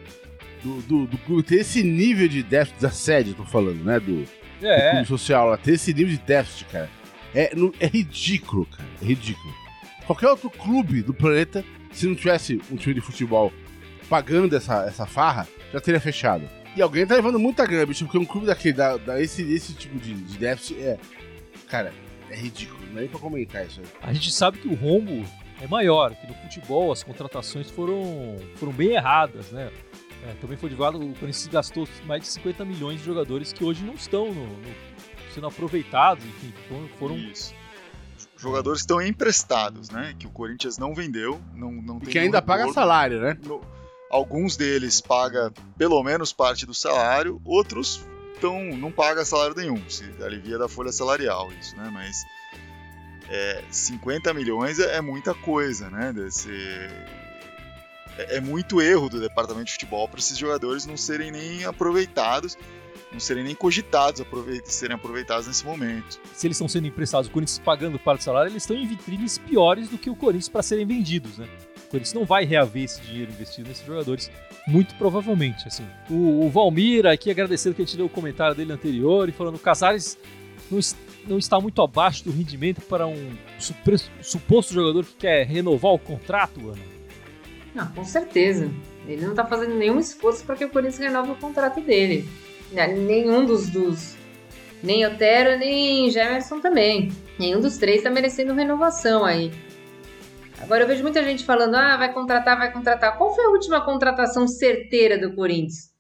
do, 0.63 0.83
do, 0.83 1.07
do 1.07 1.19
clube 1.19 1.43
ter 1.43 1.57
esse 1.57 1.83
nível 1.83 2.29
de 2.29 2.43
déficit 2.43 2.81
da 2.81 2.91
sede, 2.91 3.35
tô 3.35 3.45
falando, 3.45 3.83
né? 3.83 3.99
Do, 3.99 4.25
é. 4.63 5.05
social 5.05 5.49
lá, 5.49 5.57
ter 5.57 5.73
esse 5.73 5.93
nível 5.93 6.17
de 6.17 6.23
déficit, 6.23 6.67
cara. 6.67 6.91
É, 7.35 7.53
é 7.81 7.87
ridículo, 7.87 8.67
cara. 8.67 8.89
É 9.03 9.05
ridículo. 9.05 9.53
Qualquer 10.07 10.29
outro 10.29 10.51
clube 10.51 11.03
do 11.03 11.15
planeta, 11.15 11.65
se 11.93 12.07
não 12.07 12.15
tivesse 12.15 12.61
um 12.71 12.77
time 12.77 12.95
de 12.95 13.01
futebol 13.01 13.53
pagando 14.09 14.55
essa, 14.55 14.85
essa 14.85 15.07
farra, 15.07 15.49
já 15.73 15.81
teria 15.81 16.01
fechado. 16.01 16.49
E 16.77 16.83
alguém 16.83 17.07
tá 17.07 17.15
levando 17.15 17.39
muita 17.39 17.67
grana, 17.67 17.87
bicho, 17.87 18.05
porque 18.05 18.19
um 18.19 18.25
clube 18.25 18.47
daquele, 18.47 18.75
da, 18.75 18.97
da 18.97 19.21
esse, 19.21 19.43
esse 19.53 19.75
tipo 19.75 19.99
de, 19.99 20.15
de 20.15 20.39
déficit 20.39 20.81
é. 20.81 20.99
Cara, 21.69 21.93
é 22.31 22.37
ridículo, 22.37 22.81
não 22.91 22.99
é 22.99 23.01
nem 23.03 23.09
pra 23.09 23.19
comentar 23.19 23.65
isso 23.67 23.81
aí. 23.81 23.87
A 24.03 24.13
gente 24.13 24.33
sabe 24.33 24.59
que 24.59 24.69
o 24.69 24.75
rombo 24.75 25.25
é 25.61 25.67
maior, 25.67 26.15
que 26.15 26.27
no 26.27 26.35
futebol 26.35 26.93
as 26.93 27.03
contratações 27.03 27.71
foram, 27.71 28.37
foram 28.57 28.73
bem 28.73 28.91
erradas, 28.91 29.51
né? 29.51 29.71
É, 30.25 30.35
também 30.41 30.57
foi 30.57 30.71
divulgado, 30.71 30.99
o 30.99 31.15
Corinthians 31.15 31.47
gastou 31.49 31.87
mais 32.07 32.23
de 32.23 32.29
50 32.29 32.65
milhões 32.65 32.99
de 32.99 33.05
jogadores 33.05 33.53
que 33.53 33.63
hoje 33.63 33.85
não 33.85 33.95
estão 33.95 34.33
no, 34.33 34.47
no, 34.47 34.75
sendo 35.35 35.47
aproveitados, 35.47 36.25
enfim, 36.25 36.53
foram. 36.69 36.89
foram... 36.99 37.17
Isso. 37.17 37.55
Jogadores 38.37 38.81
que 38.81 38.85
estão 38.85 39.01
emprestados, 39.01 39.91
né? 39.91 40.15
Que 40.19 40.27
o 40.27 40.31
Corinthians 40.31 40.77
não 40.79 40.95
vendeu, 40.95 41.41
não, 41.55 41.71
não 41.71 41.99
tem. 41.99 42.11
Que 42.11 42.19
ainda 42.19 42.43
paga 42.43 42.73
salário, 42.73 43.21
né? 43.21 43.39
No, 43.45 43.61
Alguns 44.11 44.57
deles 44.57 45.01
paga 45.01 45.53
pelo 45.77 46.01
menos 46.03 46.33
parte 46.33 46.65
do 46.65 46.73
salário, 46.73 47.41
outros 47.45 48.07
tão, 48.41 48.63
não 48.77 48.93
paga 48.93 49.25
salário 49.25 49.57
nenhum, 49.57 49.83
se 49.89 50.05
alivia 50.23 50.57
da 50.57 50.69
folha 50.69 50.93
salarial 50.93 51.51
isso, 51.61 51.77
né? 51.77 51.91
Mas 51.93 52.25
é, 53.29 53.65
50 53.71 54.33
milhões 54.33 54.79
é, 54.79 54.99
é, 54.99 55.01
muita 55.01 55.35
coisa, 55.35 55.91
né? 55.91 56.13
Desse, 56.13 56.49
é, 58.19 58.37
é, 58.37 58.41
muito 58.41 58.81
erro 58.81 59.09
do 59.09 59.21
departamento 59.21 59.67
de 59.67 59.73
futebol 59.73 60.09
para 60.09 60.19
esses 60.19 60.37
jogadores 60.37 60.87
não 60.87 60.97
serem 60.97 61.31
nem 61.31 61.65
aproveitados, 61.65 62.57
não 63.13 63.21
serem 63.21 63.45
nem 63.45 63.55
cogitados 63.55 64.21
a 64.21 64.25
serem 64.65 64.95
aproveitados 64.95 65.47
nesse 65.47 65.65
momento. 65.65 66.21
Se 66.33 66.47
eles 66.47 66.57
estão 66.57 66.69
sendo 66.69 66.87
emprestados, 66.87 67.29
o 67.29 67.33
Corinthians 67.33 67.59
pagando 67.59 67.99
parte 67.99 68.21
do 68.21 68.25
salário, 68.25 68.51
eles 68.51 68.63
estão 68.63 68.77
em 68.77 68.87
vitrines 68.87 69.39
piores 69.39 69.89
do 69.89 69.99
que 69.99 70.11
o 70.11 70.17
Corinthians 70.17 70.49
para 70.49 70.63
serem 70.63 70.87
vendidos, 70.87 71.39
né? 71.39 71.49
Corinthians 71.91 72.13
não 72.13 72.25
vai 72.25 72.45
reaver 72.45 72.85
esse 72.85 73.01
dinheiro 73.03 73.31
investido 73.31 73.69
nesses 73.69 73.87
jogadores, 73.87 74.31
muito 74.67 74.95
provavelmente. 74.97 75.69
Assim. 75.69 75.87
O, 76.11 76.47
o 76.47 76.51
Valmir, 76.51 77.07
aqui 77.07 77.31
agradecendo 77.31 77.75
que 77.77 77.83
a 77.83 77.85
gente 77.85 77.97
deu 77.97 78.07
o 78.07 78.11
comentário 78.11 78.57
dele 78.57 78.73
anterior 78.73 79.29
e 79.29 79.33
falando: 79.33 79.57
o 79.57 79.61
Casares 79.61 80.19
não, 80.71 80.81
não 81.29 81.39
está 81.39 81.61
muito 81.61 81.81
abaixo 81.81 82.25
do 82.25 82.33
rendimento 82.33 82.81
para 82.83 83.07
um 83.07 83.37
suposto 84.21 84.75
jogador 84.75 85.05
que 85.05 85.15
quer 85.15 85.47
renovar 85.47 85.93
o 85.93 85.99
contrato, 85.99 86.69
Ana? 86.69 86.94
Não, 87.75 87.87
com 87.89 88.05
certeza. 88.05 88.71
Ele 89.07 89.23
não 89.23 89.31
está 89.31 89.45
fazendo 89.45 89.75
nenhum 89.75 89.99
esforço 89.99 90.45
para 90.45 90.57
que 90.57 90.65
o 90.65 90.71
Corinthians 90.71 90.99
renove 90.99 91.33
o 91.33 91.37
contrato 91.37 91.81
dele. 91.81 92.29
Né, 92.73 92.89
nenhum 92.89 93.45
dos, 93.45 93.69
dos 93.69 94.17
nem 94.83 95.07
Otero, 95.07 95.59
nem 95.59 96.11
Gemerson 96.11 96.61
também. 96.61 97.11
Nenhum 97.39 97.61
dos 97.61 97.79
três 97.79 97.99
está 97.99 98.11
merecendo 98.11 98.53
renovação 98.53 99.25
aí. 99.25 99.51
Agora 100.61 100.85
eu 100.85 100.87
vejo 100.87 101.03
muita 101.03 101.23
gente 101.23 101.45
falando: 101.45 101.75
ah, 101.75 101.97
vai 101.97 102.13
contratar, 102.13 102.57
vai 102.57 102.71
contratar. 102.71 103.17
Qual 103.17 103.35
foi 103.35 103.45
a 103.45 103.49
última 103.49 103.81
contratação 103.83 104.47
certeira 104.47 105.19
do 105.19 105.35
Corinthians? 105.35 105.93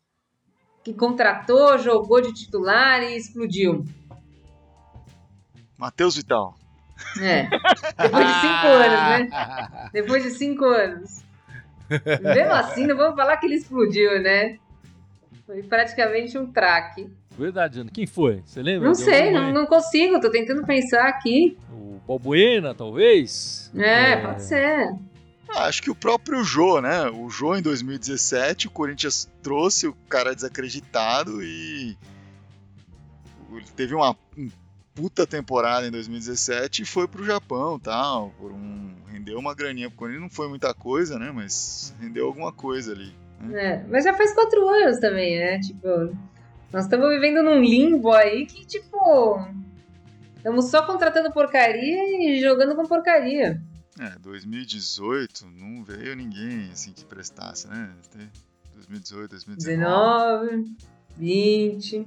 Que 0.82 0.92
contratou, 0.92 1.78
jogou 1.78 2.20
de 2.20 2.34
titular 2.34 3.02
e 3.02 3.16
explodiu. 3.16 3.84
Matheus 5.78 6.16
Vital. 6.16 6.54
É. 7.20 7.48
Depois 7.98 8.26
de 8.26 8.40
cinco 8.40 8.66
anos, 8.68 9.30
né? 9.30 9.90
Depois 9.92 10.22
de 10.22 10.30
cinco 10.30 10.64
anos. 10.66 11.23
Mesmo 11.90 12.52
assim, 12.52 12.86
não 12.86 12.96
vamos 12.96 13.16
falar 13.16 13.36
que 13.36 13.46
ele 13.46 13.56
explodiu, 13.56 14.20
né? 14.22 14.58
Foi 15.46 15.62
praticamente 15.62 16.38
um 16.38 16.46
traque. 16.46 17.10
Verdade, 17.36 17.80
Ana. 17.80 17.90
Quem 17.92 18.06
foi? 18.06 18.42
Você 18.46 18.62
lembra? 18.62 18.88
Não 18.88 18.94
sei, 18.94 19.30
não, 19.30 19.52
não 19.52 19.66
consigo, 19.66 20.20
tô 20.20 20.30
tentando 20.30 20.64
pensar 20.64 21.08
aqui. 21.08 21.58
O 21.70 22.00
Balbuena, 22.06 22.74
talvez? 22.74 23.70
É, 23.76 24.16
pode 24.16 24.42
ser. 24.42 24.94
Ah, 25.48 25.66
acho 25.66 25.82
que 25.82 25.90
o 25.90 25.94
próprio 25.94 26.42
Jô, 26.42 26.80
né? 26.80 27.08
O 27.10 27.28
Jô 27.28 27.54
em 27.54 27.62
2017, 27.62 28.68
o 28.68 28.70
Corinthians 28.70 29.28
trouxe 29.42 29.86
o 29.86 29.94
cara 30.08 30.34
desacreditado 30.34 31.42
e 31.42 31.96
ele 33.52 33.66
teve 33.76 33.94
uma 33.94 34.16
um 34.36 34.48
puta 34.94 35.26
temporada 35.26 35.86
em 35.86 35.90
2017 35.90 36.82
e 36.82 36.86
foi 36.86 37.08
pro 37.08 37.24
Japão, 37.24 37.78
tal, 37.78 38.30
por 38.38 38.52
um 38.52 38.94
rendeu 39.10 39.38
uma 39.38 39.54
graninha 39.54 39.88
pro 39.88 39.98
Corinthians, 39.98 40.22
não 40.22 40.30
foi 40.30 40.48
muita 40.48 40.74
coisa, 40.74 41.18
né, 41.18 41.30
mas 41.32 41.94
rendeu 42.00 42.26
alguma 42.26 42.52
coisa 42.52 42.92
ali. 42.92 43.14
É, 43.52 43.82
mas 43.88 44.04
já 44.04 44.14
faz 44.14 44.32
quatro 44.32 44.66
anos 44.68 44.98
também, 44.98 45.38
né? 45.38 45.58
Tipo, 45.60 46.16
nós 46.72 46.84
estamos 46.84 47.08
vivendo 47.10 47.42
num 47.42 47.60
limbo 47.60 48.12
aí 48.12 48.46
que, 48.46 48.64
tipo, 48.64 49.46
estamos 50.36 50.70
só 50.70 50.86
contratando 50.86 51.32
porcaria 51.32 52.02
e 52.18 52.40
jogando 52.40 52.74
com 52.74 52.86
porcaria. 52.86 53.60
É, 54.00 54.18
2018 54.18 55.46
não 55.46 55.84
veio 55.84 56.16
ninguém 56.16 56.70
assim 56.72 56.92
que 56.92 57.04
prestasse, 57.04 57.68
né? 57.68 57.92
2018, 58.74 59.30
2019. 59.30 60.56
19, 60.56 60.76
20. 61.16 62.06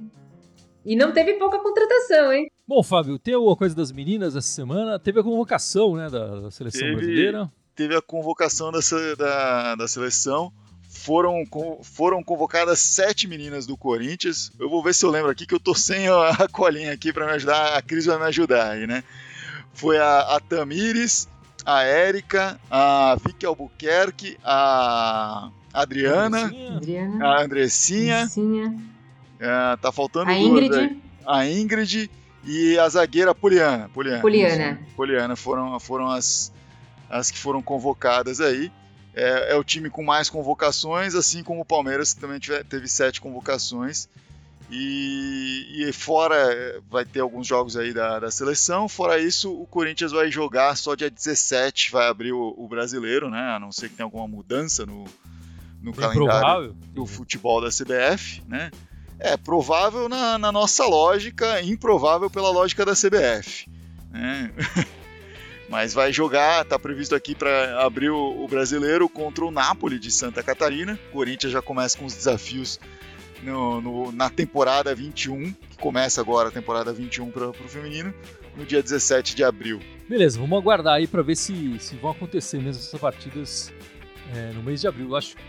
E 0.84 0.96
não 0.96 1.12
teve 1.12 1.34
pouca 1.34 1.58
contratação, 1.58 2.32
hein? 2.32 2.50
Bom, 2.68 2.82
Fábio, 2.82 3.18
tem 3.18 3.32
alguma 3.32 3.56
coisa 3.56 3.74
das 3.74 3.90
meninas 3.90 4.36
essa 4.36 4.46
semana? 4.46 4.98
Teve 4.98 5.20
a 5.20 5.22
convocação, 5.22 5.96
né, 5.96 6.10
da, 6.10 6.40
da 6.40 6.50
seleção 6.50 6.82
Teve. 6.82 6.96
brasileira. 6.96 7.50
Teve 7.74 7.96
a 7.96 8.02
convocação 8.02 8.70
da, 8.70 8.80
da, 9.16 9.74
da 9.74 9.88
seleção. 9.88 10.52
Foram, 10.90 11.44
foram 11.82 12.22
convocadas 12.22 12.78
sete 12.80 13.26
meninas 13.26 13.64
do 13.66 13.74
Corinthians. 13.74 14.52
Eu 14.60 14.68
vou 14.68 14.82
ver 14.82 14.94
se 14.94 15.02
eu 15.06 15.10
lembro 15.10 15.30
aqui 15.30 15.46
que 15.46 15.54
eu 15.54 15.60
tô 15.60 15.74
sem 15.74 16.08
a, 16.08 16.28
a 16.30 16.48
colinha 16.48 16.92
aqui 16.92 17.10
para 17.10 17.24
me 17.24 17.32
ajudar. 17.32 17.74
A 17.74 17.80
Cris 17.80 18.04
vai 18.04 18.18
me 18.18 18.24
ajudar 18.24 18.72
aí, 18.72 18.86
né? 18.86 19.02
Foi 19.72 19.96
a, 19.96 20.36
a 20.36 20.40
Tamires, 20.40 21.26
a 21.64 21.84
Érica, 21.84 22.60
a 22.70 23.16
Vicky 23.24 23.46
Albuquerque, 23.46 24.36
a 24.44 25.50
Adriana, 25.72 26.42
Andressinha. 26.44 26.76
Adriana. 26.76 27.24
a 27.26 27.42
Andressinha. 27.42 28.16
Andressinha, 28.24 28.78
é, 29.40 29.76
tá 29.76 29.90
faltando 29.90 30.30
A 30.30 30.34
duas 30.34 30.64
Ingrid. 30.64 30.76
aí. 30.76 30.98
A 31.26 31.46
Ingrid 31.48 32.10
e 32.44 32.78
a 32.78 32.88
zagueira 32.88 33.34
Poliana. 33.34 33.88
Poliana. 33.88 34.20
Poliana. 34.20 34.80
Isso. 34.86 34.94
Poliana 34.96 35.36
foram, 35.36 35.78
foram 35.80 36.10
as, 36.10 36.52
as 37.10 37.30
que 37.30 37.38
foram 37.38 37.60
convocadas 37.62 38.40
aí. 38.40 38.70
É, 39.14 39.52
é 39.52 39.56
o 39.56 39.64
time 39.64 39.90
com 39.90 40.04
mais 40.04 40.30
convocações, 40.30 41.14
assim 41.14 41.42
como 41.42 41.62
o 41.62 41.64
Palmeiras, 41.64 42.14
que 42.14 42.20
também 42.20 42.38
tiver- 42.38 42.64
teve 42.64 42.86
sete 42.88 43.20
convocações. 43.20 44.08
E, 44.70 45.86
e 45.88 45.92
fora, 45.92 46.36
é, 46.36 46.78
vai 46.90 47.04
ter 47.04 47.20
alguns 47.20 47.46
jogos 47.46 47.76
aí 47.76 47.92
da, 47.92 48.20
da 48.20 48.30
seleção. 48.30 48.88
Fora 48.88 49.18
isso, 49.18 49.50
o 49.52 49.66
Corinthians 49.66 50.12
vai 50.12 50.30
jogar 50.30 50.76
só 50.76 50.94
dia 50.94 51.10
17, 51.10 51.90
vai 51.90 52.06
abrir 52.06 52.32
o, 52.32 52.54
o 52.56 52.68
brasileiro, 52.68 53.30
né? 53.30 53.40
A 53.40 53.58
não 53.58 53.72
ser 53.72 53.88
que 53.88 53.96
tenha 53.96 54.04
alguma 54.04 54.28
mudança 54.28 54.84
no, 54.84 55.04
no 55.82 55.92
Bem 55.92 56.00
calendário 56.00 56.14
provável. 56.40 56.76
do 56.92 57.06
futebol 57.06 57.60
da 57.62 57.68
CBF, 57.70 58.42
né? 58.46 58.70
É 59.20 59.36
provável 59.36 60.08
na, 60.08 60.38
na 60.38 60.52
nossa 60.52 60.84
lógica, 60.86 61.60
improvável 61.62 62.30
pela 62.30 62.50
lógica 62.50 62.84
da 62.84 62.92
CBF. 62.92 63.68
né? 64.12 64.50
Mas 65.68 65.92
vai 65.92 66.10
jogar, 66.12 66.64
tá 66.64 66.78
previsto 66.78 67.14
aqui 67.14 67.34
para 67.34 67.84
abrir 67.84 68.08
o, 68.08 68.42
o 68.42 68.48
brasileiro 68.48 69.06
contra 69.08 69.44
o 69.44 69.50
Napoli 69.50 69.98
de 69.98 70.10
Santa 70.10 70.42
Catarina. 70.42 70.98
O 71.10 71.12
Corinthians 71.12 71.52
já 71.52 71.60
começa 71.60 71.98
com 71.98 72.06
os 72.06 72.14
desafios 72.14 72.80
no- 73.42 73.78
no- 73.80 74.12
na 74.12 74.30
temporada 74.30 74.94
21, 74.94 75.52
que 75.52 75.76
começa 75.78 76.22
agora 76.22 76.48
a 76.48 76.52
temporada 76.52 76.90
21 76.90 77.30
para 77.30 77.50
o 77.50 77.52
feminino, 77.52 78.14
no 78.56 78.64
dia 78.64 78.82
17 78.82 79.34
de 79.36 79.44
abril. 79.44 79.78
Beleza, 80.08 80.40
vamos 80.40 80.58
aguardar 80.58 80.94
aí 80.94 81.06
pra 81.06 81.20
ver 81.20 81.36
se, 81.36 81.78
se 81.80 81.96
vão 81.96 82.12
acontecer 82.12 82.56
mesmo 82.62 82.80
essas 82.82 82.98
partidas 82.98 83.70
é, 84.34 84.52
no 84.54 84.62
mês 84.62 84.80
de 84.80 84.88
abril. 84.88 85.08
Eu 85.10 85.16
acho 85.16 85.36
que 85.36 85.42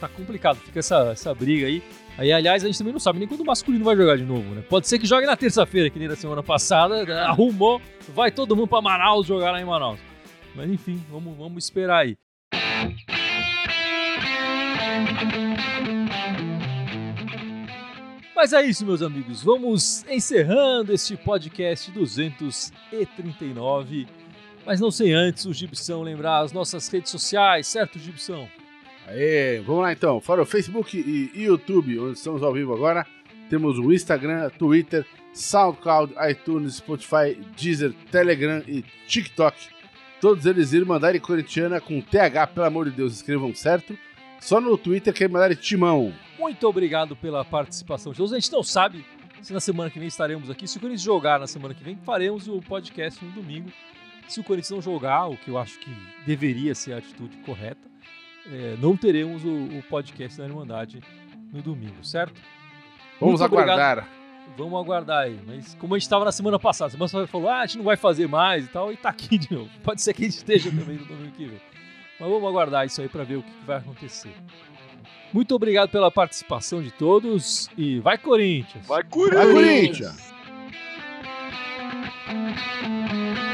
tá 0.00 0.06
complicado, 0.08 0.56
fica 0.60 0.78
essa, 0.78 1.10
essa 1.10 1.34
briga 1.34 1.66
aí. 1.66 1.82
Aí, 2.18 2.30
aliás, 2.32 2.64
a 2.64 2.66
gente 2.66 2.76
também 2.76 2.92
não 2.92 2.98
sabe 2.98 3.20
nem 3.20 3.28
quando 3.28 3.42
o 3.42 3.46
masculino 3.46 3.84
vai 3.84 3.94
jogar 3.94 4.16
de 4.16 4.24
novo, 4.24 4.52
né? 4.52 4.60
Pode 4.68 4.88
ser 4.88 4.98
que 4.98 5.06
jogue 5.06 5.24
na 5.24 5.36
terça-feira, 5.36 5.88
que 5.88 6.00
nem 6.00 6.08
na 6.08 6.16
semana 6.16 6.42
passada, 6.42 7.04
né? 7.04 7.20
arrumou, 7.20 7.80
vai 8.08 8.32
todo 8.32 8.56
mundo 8.56 8.66
pra 8.66 8.82
Manaus 8.82 9.24
jogar 9.24 9.52
lá 9.52 9.60
em 9.60 9.64
Manaus. 9.64 10.00
Mas 10.52 10.68
enfim, 10.68 11.00
vamos, 11.08 11.38
vamos 11.38 11.62
esperar 11.62 11.98
aí. 11.98 12.16
Mas 18.34 18.52
é 18.52 18.62
isso, 18.62 18.84
meus 18.84 19.00
amigos. 19.00 19.44
Vamos 19.44 20.04
encerrando 20.08 20.92
este 20.92 21.16
podcast 21.16 21.88
239. 21.92 24.08
Mas 24.66 24.80
não 24.80 24.90
sem 24.90 25.14
antes 25.14 25.44
o 25.44 25.52
Gibson 25.52 26.02
lembrar 26.02 26.40
as 26.40 26.50
nossas 26.50 26.88
redes 26.88 27.12
sociais, 27.12 27.68
certo, 27.68 27.96
Gibson? 27.96 28.48
Aê, 29.08 29.60
vamos 29.60 29.82
lá 29.82 29.92
então. 29.92 30.20
Fora 30.20 30.42
o 30.42 30.46
Facebook 30.46 30.98
e 30.98 31.42
YouTube, 31.42 31.98
onde 31.98 32.18
estamos 32.18 32.42
ao 32.42 32.52
vivo 32.52 32.74
agora. 32.74 33.06
Temos 33.48 33.78
o 33.78 33.90
Instagram, 33.90 34.50
Twitter, 34.50 35.06
SoundCloud, 35.32 36.12
iTunes, 36.30 36.74
Spotify, 36.74 37.34
Deezer, 37.56 37.94
Telegram 38.10 38.62
e 38.68 38.84
TikTok. 39.06 39.56
Todos 40.20 40.44
eles 40.44 40.74
irem 40.74 40.86
mandarem 40.86 41.20
corintiana 41.20 41.80
com 41.80 42.02
TH, 42.02 42.48
pelo 42.48 42.66
amor 42.66 42.90
de 42.90 42.96
Deus, 42.96 43.14
escrevam 43.14 43.54
certo. 43.54 43.96
Só 44.40 44.60
no 44.60 44.76
Twitter 44.76 45.14
que 45.14 45.26
mandarem 45.26 45.56
timão. 45.56 46.12
Muito 46.38 46.68
obrigado 46.68 47.16
pela 47.16 47.42
participação 47.44 48.12
de. 48.12 48.22
A 48.22 48.26
gente 48.26 48.52
não 48.52 48.62
sabe 48.62 49.06
se 49.40 49.54
na 49.54 49.60
semana 49.60 49.88
que 49.88 49.98
vem 49.98 50.08
estaremos 50.08 50.50
aqui. 50.50 50.68
Se 50.68 50.76
o 50.76 50.80
Corinthians 50.80 51.02
jogar 51.02 51.40
na 51.40 51.46
semana 51.46 51.72
que 51.72 51.82
vem, 51.82 51.96
faremos 52.04 52.46
o 52.46 52.60
podcast 52.60 53.24
no 53.24 53.30
domingo. 53.30 53.72
Se 54.28 54.38
o 54.38 54.44
Corinthians 54.44 54.70
não 54.70 54.82
jogar, 54.82 55.28
o 55.28 55.36
que 55.38 55.48
eu 55.48 55.56
acho 55.56 55.78
que 55.78 55.90
deveria 56.26 56.74
ser 56.74 56.92
a 56.92 56.98
atitude 56.98 57.34
correta, 57.38 57.88
é, 58.46 58.76
não 58.80 58.96
teremos 58.96 59.44
o, 59.44 59.78
o 59.78 59.82
podcast 59.88 60.38
da 60.38 60.44
Irmandade 60.46 61.00
no 61.52 61.62
domingo, 61.62 62.04
certo? 62.04 62.40
Vamos 63.20 63.40
Muito 63.40 63.52
obrigado. 63.52 63.78
aguardar. 63.80 64.08
Vamos 64.56 64.80
aguardar 64.80 65.24
aí. 65.24 65.38
Mas 65.46 65.74
como 65.74 65.94
a 65.94 65.98
gente 65.98 66.04
estava 66.04 66.24
na 66.24 66.32
semana 66.32 66.58
passada, 66.58 66.88
a 66.88 66.90
semana 66.90 67.06
passada 67.08 67.26
falou, 67.26 67.48
ah, 67.48 67.60
a 67.60 67.66
gente 67.66 67.78
não 67.78 67.84
vai 67.84 67.96
fazer 67.96 68.26
mais 68.26 68.64
e 68.64 68.68
tal, 68.68 68.92
e 68.92 68.96
tá 68.96 69.10
aqui 69.10 69.36
de 69.38 69.52
novo. 69.52 69.70
Pode 69.82 70.00
ser 70.00 70.14
que 70.14 70.22
a 70.22 70.24
gente 70.24 70.38
esteja 70.38 70.70
também 70.70 70.96
no 70.96 71.04
domingo 71.04 71.32
que 71.32 71.46
vem. 71.46 71.60
Mas 72.18 72.28
vamos 72.28 72.48
aguardar 72.48 72.86
isso 72.86 73.00
aí 73.00 73.08
para 73.08 73.24
ver 73.24 73.36
o 73.36 73.42
que 73.42 73.50
que 73.50 73.64
vai 73.64 73.78
acontecer. 73.78 74.32
Muito 75.32 75.54
obrigado 75.54 75.90
pela 75.90 76.10
participação 76.10 76.82
de 76.82 76.90
todos 76.90 77.70
e 77.76 78.00
vai 78.00 78.16
Corinthians! 78.16 78.86
Vai, 78.86 79.02
Vai, 79.02 79.10
Corinthians! 79.10 79.52
Corinthians! 79.52 80.34
Corinthians! 82.26 83.47